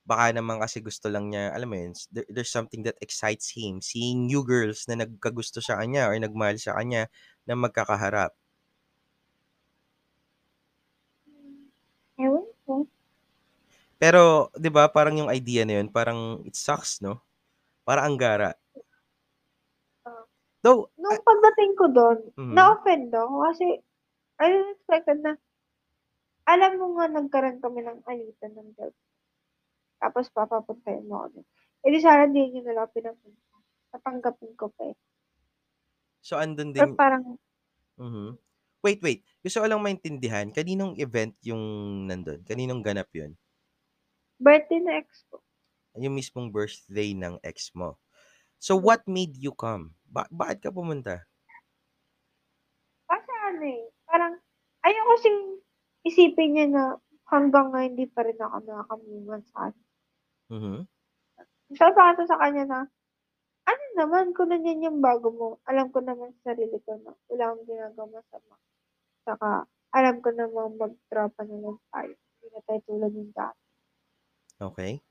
baka 0.07 0.35
naman 0.35 0.59
kasi 0.63 0.83
gusto 0.83 1.07
lang 1.13 1.31
niya, 1.33 1.55
alam 1.55 1.69
mo 1.71 1.77
yun, 1.79 1.93
there, 2.15 2.27
there's 2.31 2.51
something 2.53 2.83
that 2.87 2.99
excites 3.03 3.51
him, 3.55 3.81
seeing 3.85 4.27
new 4.27 4.43
girls 4.47 4.87
na 4.91 4.99
nagkagusto 5.07 5.63
sa 5.63 5.79
kanya 5.81 6.11
or 6.11 6.17
nagmahal 6.19 6.59
sa 6.59 6.75
kanya 6.79 7.07
na 7.47 7.55
magkakaharap. 7.59 8.35
Ewan 12.19 12.45
ko. 12.67 12.87
Pero, 14.01 14.49
'di 14.57 14.71
ba, 14.73 14.89
parang 14.89 15.19
yung 15.19 15.33
idea 15.33 15.65
na 15.67 15.81
yun, 15.83 15.89
parang 15.93 16.41
it 16.47 16.57
sucks, 16.57 17.03
no? 17.03 17.21
Para 17.87 18.05
ang 18.07 18.17
gara. 18.21 18.55
Ah. 20.07 20.25
Though, 20.63 20.91
Nung 20.99 21.15
ah, 21.15 21.23
pagdating 21.23 21.73
ko 21.79 21.85
doon, 21.95 22.19
Mhm. 22.37 22.55
na-offend 22.55 23.11
ako 23.15 23.35
kasi 23.51 23.67
I 24.41 24.47
didn't 24.51 24.73
expected 24.79 25.19
na 25.23 25.33
alam 26.47 26.73
mo 26.79 26.87
nga 26.99 27.07
nagkaroon 27.07 27.63
kami 27.63 27.81
ng 27.87 28.03
alitan 28.03 28.53
ng 28.59 28.71
girl. 28.75 28.95
Tapos 30.03 30.27
papapuntahin 30.35 31.07
mo 31.11 31.31
doon. 31.33 31.47
Eh 31.87 31.91
di 31.95 32.01
sana 32.03 32.27
di 32.27 32.43
nyo 32.51 32.61
na 32.67 32.75
lang 32.83 32.91
pinapunta. 32.95 33.57
Tatanggapin 33.95 34.53
ko 34.61 34.67
pa 34.75 34.83
eh. 34.91 34.97
so 36.23 36.35
andun 36.39 36.71
Or 36.81 36.89
din, 36.89 36.91
parang, 36.97 37.25
Mhm. 38.01 38.37
Wait, 38.83 39.01
wait. 39.07 39.21
Gusto 39.45 39.63
ko 39.63 39.67
lang 39.71 39.83
maintindihan, 39.85 40.51
kaninong 40.51 40.99
event 40.99 41.35
yung 41.47 41.63
nandun? 42.11 42.43
Kaninong 42.49 42.83
ganap 42.83 43.09
yun? 43.15 43.39
birthday 44.43 44.81
na 44.83 44.93
ex 45.01 45.25
ko. 45.31 45.41
Yung 45.97 46.17
mismong 46.17 46.49
birthday 46.53 47.13
ng 47.17 47.41
ex 47.41 47.73
mo. 47.77 47.97
So, 48.59 48.77
what 48.77 49.05
made 49.09 49.37
you 49.37 49.53
come? 49.53 49.97
Ba- 50.09 50.31
bakit 50.33 50.59
ka 50.65 50.71
pumunta? 50.73 51.25
Kasi 53.11 53.33
ano 53.49 53.63
eh, 53.63 53.83
parang, 54.09 54.35
ayaw 54.87 55.05
kasing 55.15 55.39
isipin 56.09 56.51
niya 56.55 56.67
na 56.75 56.85
hanggang 57.31 57.71
ngayon 57.71 57.93
hindi 57.95 58.07
pa 58.11 58.21
rin 58.27 58.39
ako 58.41 58.57
nakakamungan 58.67 59.43
sa 59.47 59.71
kanya. 59.71 59.85
Mhm. 60.53 60.87
Sabi 61.79 61.93
pa 61.97 62.13
ito 62.13 62.25
sa 62.29 62.41
kanya 62.43 62.65
na, 62.73 62.81
ano 63.73 63.85
naman, 64.01 64.27
kung 64.37 64.51
nanyan 64.53 64.85
yung 64.87 65.01
bago 65.09 65.29
mo, 65.41 65.49
alam 65.71 65.89
ko 65.95 65.99
naman 66.03 66.31
sa 66.41 66.53
sarili 66.55 66.79
ko 66.87 66.93
na 67.05 67.13
wala 67.31 67.45
akong 67.51 67.69
ginagawa 67.71 68.07
masama. 68.19 68.57
Saka, 69.27 69.51
alam 69.99 70.17
ko 70.25 70.31
naman 70.35 70.81
mag-tropa 70.83 71.43
na 71.47 71.57
lang 71.65 71.79
tayo. 71.93 72.15
Hindi 72.19 72.47
na 72.55 72.61
tayo 72.67 72.81
tulad 72.89 73.13
ng 73.15 73.33
dati. 73.37 73.57
Okay. 74.61 75.03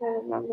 Ganun 0.00 0.26
lang 0.30 0.44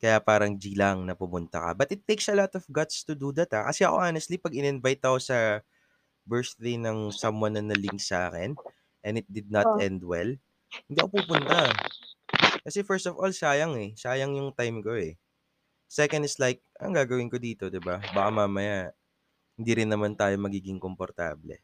Kaya 0.00 0.22
parang 0.22 0.56
G 0.56 0.72
lang 0.78 1.04
na 1.04 1.12
pumunta 1.18 1.60
ka. 1.60 1.70
But 1.76 1.90
it 1.92 2.06
takes 2.08 2.30
a 2.30 2.36
lot 2.38 2.52
of 2.56 2.64
guts 2.70 3.04
to 3.04 3.12
do 3.18 3.34
that, 3.36 3.52
ah. 3.52 3.68
Kasi 3.68 3.84
ako 3.84 3.96
honestly, 4.00 4.38
pag 4.40 4.54
in-invite 4.56 5.02
ako 5.04 5.18
sa 5.20 5.38
birthday 6.28 6.76
ng 6.80 7.10
someone 7.14 7.56
na 7.58 7.64
nalink 7.64 8.00
sa 8.02 8.30
akin, 8.32 8.58
and 9.06 9.14
it 9.20 9.28
did 9.30 9.50
not 9.52 9.66
Oh. 9.66 9.82
end 9.82 10.04
well, 10.04 10.30
hindi 10.88 10.98
ako 11.02 11.10
pupunta. 11.24 11.76
Kasi 12.66 12.82
first 12.86 13.06
of 13.10 13.18
all, 13.18 13.30
sayang 13.34 13.74
eh. 13.78 13.90
Sayang 13.98 14.34
yung 14.38 14.50
time 14.54 14.82
ko 14.82 14.94
eh. 14.98 15.18
Second 15.90 16.24
is 16.26 16.38
like, 16.40 16.62
ang 16.80 16.94
gagawin 16.96 17.28
ko 17.30 17.36
dito, 17.38 17.68
'di 17.70 17.80
ba? 17.84 18.06
Baka 18.10 18.30
mamaya 18.32 18.90
hindi 19.58 19.72
rin 19.76 19.90
naman 19.92 20.16
tayo 20.18 20.34
magiging 20.40 20.78
komportable. 20.82 21.60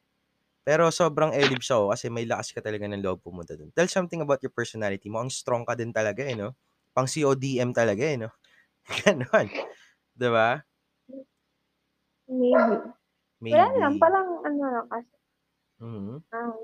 Pero 0.66 0.90
sobrang 0.92 1.32
elibs 1.34 1.68
ako 1.72 1.90
kasi 1.94 2.08
may 2.12 2.24
lakas 2.28 2.52
ka 2.54 2.60
talaga 2.62 2.86
ng 2.90 3.00
loob 3.02 3.24
pumunta 3.24 3.56
dun. 3.58 3.72
Tell 3.74 3.88
something 3.90 4.20
about 4.22 4.40
your 4.44 4.52
personality 4.54 5.08
mo. 5.10 5.22
Ang 5.24 5.32
strong 5.32 5.64
ka 5.66 5.74
din 5.78 5.90
talaga 5.94 6.22
eh, 6.26 6.36
no? 6.38 6.54
Pang 6.94 7.08
CODM 7.08 7.72
talaga 7.76 8.04
eh, 8.04 8.18
no? 8.20 8.30
Ganon. 9.04 9.48
'Di 10.16 10.28
ba? 10.32 10.62
Maybe. 12.28 12.76
Maybe. 13.40 13.54
Wala 13.56 13.66
lang, 13.80 13.94
parang 13.98 14.28
ano 14.46 14.64
lang 14.74 14.86
kasi. 14.92 15.14
Mhm. 15.80 16.22
Um, 16.32 16.54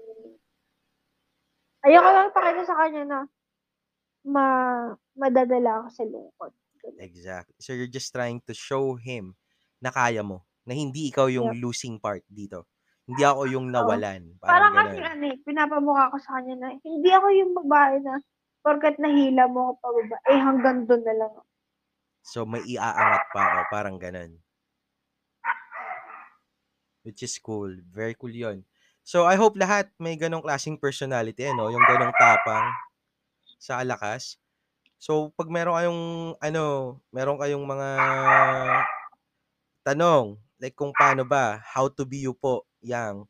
ayoko 1.87 2.09
lang 2.13 2.35
pakita 2.35 2.63
sa 2.69 2.79
kanya 2.81 3.03
na 3.07 3.19
ma 4.25 4.47
madadala 5.15 5.85
ako 5.85 5.89
sa 5.93 6.05
lungkot. 6.09 6.53
Exactly. 7.01 7.57
So 7.61 7.73
you're 7.73 7.91
just 7.91 8.13
trying 8.13 8.41
to 8.49 8.55
show 8.57 8.97
him 8.97 9.37
na 9.81 9.93
kaya 9.93 10.25
mo. 10.25 10.45
Na 10.65 10.73
hindi 10.73 11.13
ikaw 11.13 11.29
yung 11.29 11.53
Yep. 11.53 11.61
losing 11.61 11.97
part 12.01 12.25
dito. 12.29 12.65
Hindi 13.05 13.21
ako 13.21 13.43
yung 13.55 13.69
nawalan. 13.69 14.37
Parang 14.41 14.73
Parang 14.73 14.89
kasi 14.89 15.01
ano 15.05 15.25
eh, 15.29 15.37
pinapamukha 15.45 16.05
ko 16.13 16.17
sa 16.21 16.41
kanya 16.41 16.55
na 16.57 16.69
hindi 16.81 17.11
ako 17.13 17.27
yung 17.37 17.53
babae 17.53 18.01
na 18.01 18.15
porkat 18.65 18.97
nahila 18.97 19.45
mo 19.45 19.77
ako 19.77 19.85
pababa, 19.85 20.17
eh 20.25 20.41
hanggang 20.41 20.79
doon 20.89 21.03
na 21.05 21.15
lang. 21.21 21.33
So 22.25 22.49
may 22.49 22.65
iaangat 22.65 23.25
pa 23.37 23.41
ako. 23.45 23.61
Parang 23.69 23.97
ganun. 24.01 24.41
Which 27.05 27.21
is 27.21 27.37
cool. 27.37 27.69
Very 27.93 28.17
cool 28.17 28.33
yon. 28.33 28.65
So, 29.05 29.29
I 29.29 29.37
hope 29.37 29.61
lahat 29.61 29.93
may 30.01 30.17
ganong 30.17 30.41
klaseng 30.41 30.81
personality, 30.81 31.45
ano? 31.45 31.69
Yung 31.69 31.85
ganong 31.85 32.17
tapang 32.17 32.73
sa 33.65 33.81
alakas. 33.81 34.37
So, 35.01 35.33
pag 35.37 35.49
meron 35.53 35.77
kayong, 35.79 36.03
ano, 36.41 36.65
meron 37.15 37.39
kayong 37.41 37.65
mga 37.65 37.91
tanong, 39.87 40.41
like 40.61 40.73
kung 40.77 40.97
paano 40.97 41.29
ba, 41.29 41.61
how 41.61 41.89
to 41.93 42.09
be 42.09 42.25
you 42.25 42.33
po, 42.33 42.65
yang. 42.81 43.29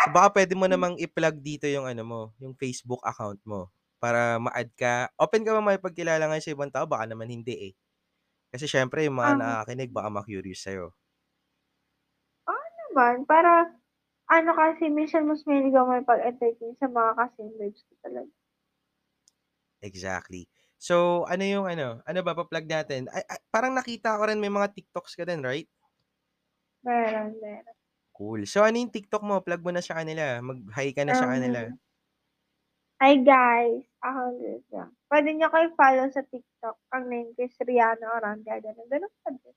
So, 0.00 0.10
baka 0.12 0.42
pwede 0.42 0.54
mo 0.58 0.66
namang 0.70 0.96
i-plug 1.00 1.40
dito 1.44 1.66
yung, 1.68 1.84
ano 1.88 2.02
mo, 2.06 2.20
yung 2.40 2.56
Facebook 2.58 3.02
account 3.04 3.40
mo 3.48 3.68
para 4.02 4.38
ma-add 4.42 4.70
ka. 4.78 5.10
Open 5.20 5.44
ka 5.46 5.52
ba 5.56 5.62
may 5.64 5.78
pagkilala 5.80 6.24
ngayon 6.30 6.44
sa 6.44 6.54
ibang 6.54 6.72
tao? 6.72 6.86
Baka 6.88 7.06
naman 7.10 7.28
hindi 7.32 7.72
eh. 7.72 7.74
Kasi 8.54 8.66
syempre, 8.70 9.04
yung 9.08 9.18
mga 9.20 9.32
Ah. 9.32 9.40
nakakinig, 9.40 9.90
baka 9.94 10.08
ma-curious 10.12 10.64
sa'yo. 10.66 10.94
Naman, 12.92 13.24
para 13.24 13.72
ano 14.28 14.50
kasi, 14.56 14.88
minsan 14.92 15.28
mas 15.28 15.44
mahilig 15.48 15.74
ako 15.76 15.88
may 15.92 16.04
pag-entertain 16.04 16.74
sa 16.80 16.88
mga 16.90 17.10
ka-same 17.18 17.72
ko 17.72 17.94
talaga. 18.04 18.32
Exactly. 19.82 20.46
So, 20.78 21.26
ano 21.26 21.42
yung 21.42 21.66
ano? 21.66 22.02
Ano 22.06 22.18
ba 22.22 22.34
pa-plug 22.34 22.66
natin? 22.66 23.10
Ay, 23.10 23.22
ay, 23.26 23.38
parang 23.50 23.74
nakita 23.74 24.18
ko 24.18 24.26
rin 24.26 24.38
may 24.38 24.50
mga 24.50 24.70
TikToks 24.74 25.14
ka 25.18 25.26
din, 25.26 25.42
right? 25.42 25.66
Meron, 26.82 27.38
meron. 27.38 27.74
Cool. 28.14 28.46
So, 28.46 28.62
ano 28.62 28.78
yung 28.78 28.94
TikTok 28.94 29.22
mo? 29.22 29.42
Plug 29.42 29.62
mo 29.62 29.70
na 29.74 29.82
sa 29.82 29.98
kanila. 29.98 30.42
Mag-hi 30.42 30.94
ka 30.94 31.02
na 31.02 31.14
sa 31.14 31.26
kanila. 31.26 31.70
Um, 31.70 31.78
Hi 33.02 33.18
guys, 33.18 33.82
ako 33.98 34.38
Lisa. 34.38 34.86
Pwede 35.10 35.34
niyo 35.34 35.50
kayo 35.50 35.74
follow 35.74 36.06
sa 36.14 36.22
TikTok. 36.22 36.78
Ang 36.94 37.10
name 37.10 37.34
ko 37.34 37.42
is 37.42 37.58
Rihanna 37.58 38.06
Orandia. 38.06 38.62
Ganun, 38.62 38.86
ganun 38.86 39.14
pa 39.26 39.30
din. 39.34 39.56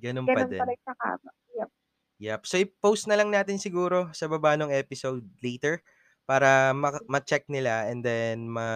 Ganun 0.00 0.24
pa 0.24 0.40
Ganun 0.40 0.48
din. 0.48 0.60
pa 0.64 0.64
rin 0.64 0.80
kakaba. 0.80 1.30
Yep. 1.52 1.70
Yep. 2.16 2.40
So, 2.48 2.56
i-post 2.56 3.04
na 3.12 3.20
lang 3.20 3.28
natin 3.28 3.60
siguro 3.60 4.08
sa 4.16 4.24
baba 4.24 4.56
ng 4.56 4.72
episode 4.72 5.20
later 5.44 5.84
para 6.28 6.74
ma- 6.76 7.02
ma-check 7.08 7.46
nila 7.50 7.88
and 7.90 8.02
then 8.04 8.50
ma 8.50 8.66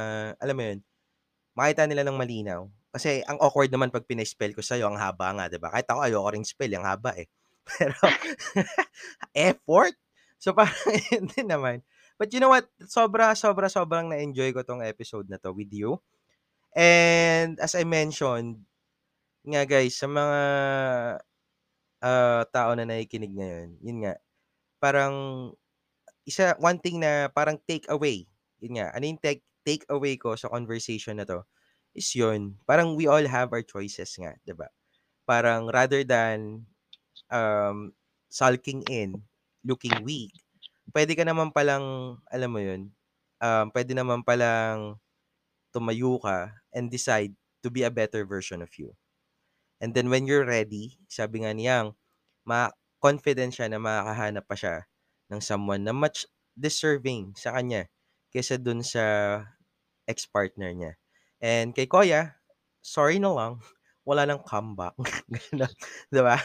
alam 0.40 0.56
mo 0.56 0.64
yun, 0.64 0.80
makita 1.58 1.86
nila 1.86 2.02
ng 2.06 2.18
malinaw. 2.18 2.66
Kasi 2.90 3.22
ang 3.26 3.38
awkward 3.42 3.70
naman 3.70 3.94
pag 3.94 4.06
pina-spell 4.06 4.54
ko 4.54 4.62
sa'yo, 4.64 4.90
ang 4.90 4.98
haba 4.98 5.30
nga, 5.36 5.46
'di 5.50 5.58
ba? 5.62 5.70
Kahit 5.70 5.88
ako 5.90 6.00
ayoko 6.06 6.30
ring 6.34 6.46
spell, 6.46 6.72
ang 6.74 6.86
haba 6.86 7.14
eh. 7.18 7.28
Pero 7.68 7.94
effort. 9.52 9.94
So 10.40 10.52
parang 10.58 10.74
yun 11.12 11.26
din 11.30 11.48
naman. 11.50 11.82
But 12.18 12.32
you 12.34 12.40
know 12.42 12.52
what? 12.52 12.68
Sobra, 12.84 13.32
sobra, 13.38 13.70
sobrang 13.72 14.10
na-enjoy 14.12 14.52
ko 14.52 14.60
tong 14.66 14.84
episode 14.84 15.28
na 15.30 15.40
to 15.40 15.54
with 15.56 15.72
you. 15.72 16.00
And 16.76 17.58
as 17.60 17.74
I 17.74 17.84
mentioned, 17.88 18.62
nga 19.46 19.64
guys, 19.66 19.96
sa 19.96 20.06
mga 20.10 20.40
ah, 22.02 22.42
tao 22.52 22.70
na 22.76 22.84
nakikinig 22.88 23.32
ngayon, 23.36 23.70
yun 23.84 23.98
nga, 24.06 24.14
parang 24.82 25.14
isa, 26.30 26.54
one 26.62 26.78
thing 26.78 27.02
na 27.02 27.28
parang 27.34 27.58
take 27.66 27.86
away, 27.90 28.30
yun 28.62 28.78
nga, 28.80 28.94
ano 28.94 29.04
yung 29.10 29.20
take, 29.22 29.42
take 29.66 29.84
away 29.90 30.14
ko 30.16 30.38
sa 30.38 30.48
conversation 30.52 31.18
na 31.18 31.26
to, 31.26 31.42
is 31.96 32.08
yun, 32.14 32.56
parang 32.70 32.94
we 32.94 33.10
all 33.10 33.24
have 33.26 33.50
our 33.50 33.64
choices 33.66 34.14
nga, 34.20 34.38
'di 34.46 34.54
ba? 34.54 34.70
Parang 35.26 35.68
rather 35.70 36.02
than 36.06 36.66
um, 37.32 37.92
sulking 38.30 38.82
in, 38.90 39.22
looking 39.66 39.94
weak, 40.06 40.34
pwede 40.94 41.14
ka 41.18 41.24
naman 41.26 41.50
palang, 41.54 42.18
alam 42.30 42.50
mo 42.52 42.60
yun, 42.62 42.90
um, 43.42 43.66
pwede 43.74 43.92
naman 43.96 44.22
palang 44.26 44.98
tumayo 45.74 46.18
ka 46.22 46.54
and 46.74 46.90
decide 46.90 47.34
to 47.62 47.70
be 47.70 47.82
a 47.86 47.92
better 47.92 48.24
version 48.26 48.62
of 48.62 48.70
you. 48.78 48.94
And 49.80 49.94
then 49.96 50.10
when 50.12 50.26
you're 50.28 50.46
ready, 50.46 50.98
sabi 51.08 51.44
nga 51.44 51.52
niyang, 51.56 51.96
ma 52.44 52.70
confident 53.00 53.54
siya 53.56 53.68
na 53.72 53.80
makakahanap 53.80 54.44
pa 54.48 54.56
siya 54.58 54.89
ng 55.32 55.40
someone 55.42 55.82
na 55.86 55.94
much 55.94 56.26
deserving 56.58 57.32
sa 57.38 57.54
kanya 57.56 57.86
kaysa 58.34 58.58
dun 58.60 58.82
sa 58.84 59.02
ex-partner 60.08 60.70
niya. 60.74 60.92
And 61.40 61.72
kay 61.72 61.86
Koya, 61.88 62.36
sorry 62.84 63.16
na 63.20 63.32
lang, 63.32 63.52
wala 64.08 64.26
nang 64.28 64.42
comeback. 64.44 64.94
Ganun, 65.52 65.72
'di 66.12 66.20
ba? 66.24 66.36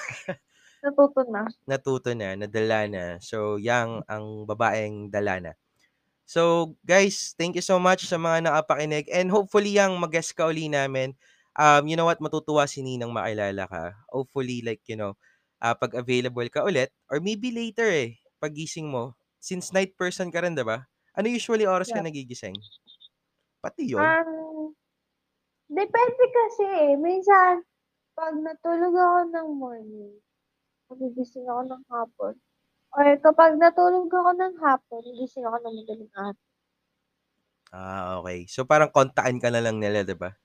Natuto 0.84 1.21
na. 1.34 1.41
Natuto 1.65 2.12
na, 2.13 2.38
nadala 2.38 2.86
na. 2.89 3.04
So, 3.21 3.58
yang 3.58 4.06
ang 4.06 4.45
babaeng 4.45 5.10
dala 5.10 5.41
na. 5.41 5.52
So, 6.26 6.74
guys, 6.86 7.36
thank 7.38 7.56
you 7.60 7.65
so 7.65 7.78
much 7.82 8.08
sa 8.10 8.17
mga 8.17 8.50
nakapakinig 8.50 9.08
and 9.13 9.30
hopefully 9.30 9.76
yang 9.78 9.98
mag-guest 10.02 10.34
ka 10.38 10.50
uli 10.50 10.67
namin. 10.71 11.13
Um, 11.58 11.86
you 11.89 11.95
know 12.00 12.08
what, 12.10 12.21
matutuwa 12.24 12.65
si 12.69 12.82
Ninang 12.86 13.13
makilala 13.13 13.65
ka. 13.69 13.84
Hopefully, 14.13 14.62
like, 14.65 14.82
you 14.89 14.98
know, 14.98 15.17
ah, 15.62 15.76
pag 15.78 15.93
available 15.98 16.45
ka 16.50 16.65
ulit 16.65 16.89
or 17.12 17.21
maybe 17.21 17.54
later 17.54 17.88
eh, 17.89 18.17
pagising 18.46 18.88
mo, 18.94 19.18
since 19.42 19.74
night 19.74 19.98
person 19.98 20.30
ka 20.30 20.46
rin, 20.46 20.54
'di 20.58 20.66
ba? 20.68 20.86
Ano 21.18 21.28
usually 21.34 21.66
oras 21.66 21.90
ka 21.96 21.98
Yep. 21.98 22.06
nagigising? 22.06 22.62
Pati 23.64 23.84
yun? 23.90 24.18
Um, 24.28 24.74
depende 25.70 26.26
kasi 26.38 26.64
eh. 26.66 26.94
Minsan, 27.00 27.64
'pag 28.16 28.36
natulog 28.40 28.96
ako 28.96 29.20
ng 29.34 29.50
morning, 29.58 30.14
magigising 30.90 31.48
ako 31.50 31.64
ng 31.70 31.84
hapon. 31.92 32.36
Or 32.96 33.06
kapag 33.22 33.58
natulog 33.62 34.10
ako 34.12 34.32
ng 34.38 34.56
hapon, 34.64 35.02
gigising 35.06 35.46
ako 35.48 35.58
ng 35.64 35.76
madaling 35.84 36.14
araw. 36.18 36.38
Ah, 37.74 38.22
okey. 38.22 38.46
So, 38.46 38.62
parang 38.70 38.94
kontaan 38.94 39.42
ka 39.42 39.50
na 39.50 39.62
lang 39.64 39.82
nila, 39.82 40.06
'di 40.06 40.14
ba? 40.18 40.38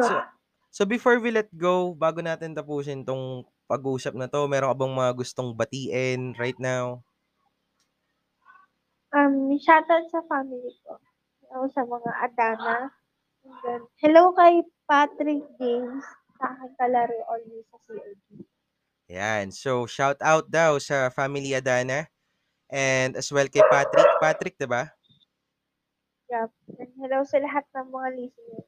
So 0.00 0.22
Yup. 0.22 0.30
so 0.72 0.82
before 0.88 1.20
we 1.20 1.28
let 1.34 1.52
go, 1.52 1.92
bago 1.92 2.24
natin 2.24 2.56
tapusin 2.56 3.04
'tong 3.04 3.44
pag-uusap 3.70 4.18
na 4.18 4.26
'to, 4.26 4.50
meron 4.50 4.74
ka 4.74 4.76
bang 4.82 4.98
mga 4.98 5.12
gustong 5.14 5.54
batiin 5.54 6.34
right 6.34 6.58
now? 6.58 7.06
Um, 9.14 9.54
shoutout 9.62 10.10
sa 10.10 10.26
family 10.26 10.74
ko. 10.82 10.98
Hello 11.46 11.70
sa 11.70 11.86
mga 11.86 12.10
Adana. 12.26 12.90
And 13.46 13.54
then, 13.62 13.80
hello 14.02 14.34
kay 14.34 14.66
Patrick 14.90 15.46
James, 15.58 16.02
sa 16.34 16.50
aking 16.50 16.74
kalaro 16.78 17.18
always 17.30 17.66
sa 17.70 17.78
COD. 17.86 18.18
Yan. 19.10 19.54
So, 19.54 19.86
shout 19.86 20.18
out 20.22 20.50
daw 20.50 20.78
sa 20.82 21.10
family 21.10 21.54
Adana 21.54 22.10
and 22.70 23.14
as 23.14 23.30
well 23.30 23.46
kay 23.46 23.62
Patrick. 23.70 24.10
Patrick, 24.18 24.54
'di 24.58 24.66
ba? 24.66 24.90
Yup. 26.30 26.50
And 26.78 26.90
hello 26.98 27.22
sa 27.26 27.38
lahat 27.38 27.66
ng 27.74 27.86
mga 27.90 28.08
listeners. 28.18 28.66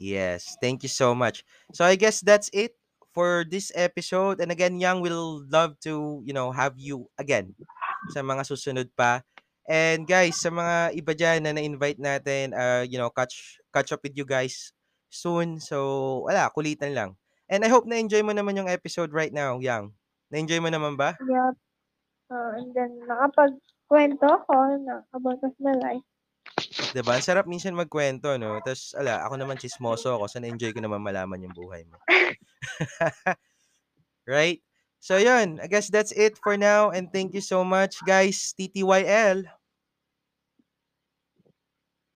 Yes, 0.00 0.56
thank 0.64 0.80
you 0.80 0.88
so 0.88 1.12
much. 1.12 1.44
So, 1.76 1.84
I 1.84 1.96
guess 1.96 2.24
that's 2.24 2.48
it 2.56 2.79
for 3.10 3.44
this 3.46 3.70
episode 3.74 4.40
and 4.40 4.50
again, 4.50 4.78
Yang 4.78 4.98
will 5.04 5.44
love 5.50 5.78
to, 5.84 6.22
you 6.24 6.32
know, 6.32 6.50
have 6.50 6.78
you 6.78 7.10
again 7.18 7.54
sa 8.10 8.22
mga 8.22 8.42
susunod 8.46 8.88
pa. 8.94 9.22
And 9.70 10.02
guys, 10.02 10.42
sa 10.42 10.50
mga 10.50 10.98
iba 10.98 11.12
diyan 11.14 11.38
na 11.46 11.52
na-invite 11.54 12.00
natin, 12.02 12.56
uh, 12.56 12.82
you 12.82 12.98
know, 12.98 13.10
catch 13.12 13.62
catch 13.70 13.94
up 13.94 14.02
with 14.02 14.18
you 14.18 14.26
guys 14.26 14.74
soon. 15.10 15.62
So, 15.62 16.26
wala, 16.26 16.50
kulitan 16.50 16.90
lang. 16.90 17.14
And 17.46 17.62
I 17.62 17.70
hope 17.70 17.86
na-enjoy 17.86 18.22
mo 18.26 18.34
naman 18.34 18.58
yung 18.58 18.70
episode 18.70 19.14
right 19.14 19.30
now, 19.30 19.62
Yang. 19.62 19.94
Na-enjoy 20.30 20.58
mo 20.62 20.70
naman 20.70 20.98
ba? 20.98 21.14
Yup. 21.22 21.54
Uh, 22.30 22.50
and 22.58 22.70
then, 22.74 22.94
nakapagkwento 23.06 24.26
ako 24.26 24.54
na 24.86 25.02
about 25.14 25.42
of 25.42 25.54
my 25.58 25.74
life. 25.78 26.06
'Di 26.90 27.02
ba? 27.06 27.18
Ang 27.18 27.26
sarap 27.26 27.46
minsan 27.46 27.76
magkwento, 27.76 28.34
'no? 28.38 28.58
Tas 28.62 28.94
ala, 28.98 29.22
ako 29.26 29.34
naman 29.38 29.58
tsismoso 29.58 30.18
ako, 30.18 30.26
so 30.26 30.38
na-enjoy 30.42 30.74
ko 30.74 30.80
naman 30.82 31.02
malaman 31.02 31.46
yung 31.46 31.54
buhay 31.54 31.86
mo. 31.86 31.98
Right? 34.26 34.60
So, 35.00 35.16
yun. 35.16 35.60
I 35.62 35.66
guess 35.66 35.88
that's 35.88 36.12
it 36.12 36.38
for 36.42 36.56
now 36.56 36.90
and 36.90 37.12
thank 37.12 37.34
you 37.34 37.40
so 37.40 37.64
much, 37.64 37.96
guys. 38.06 38.52
TTYL. 38.56 39.44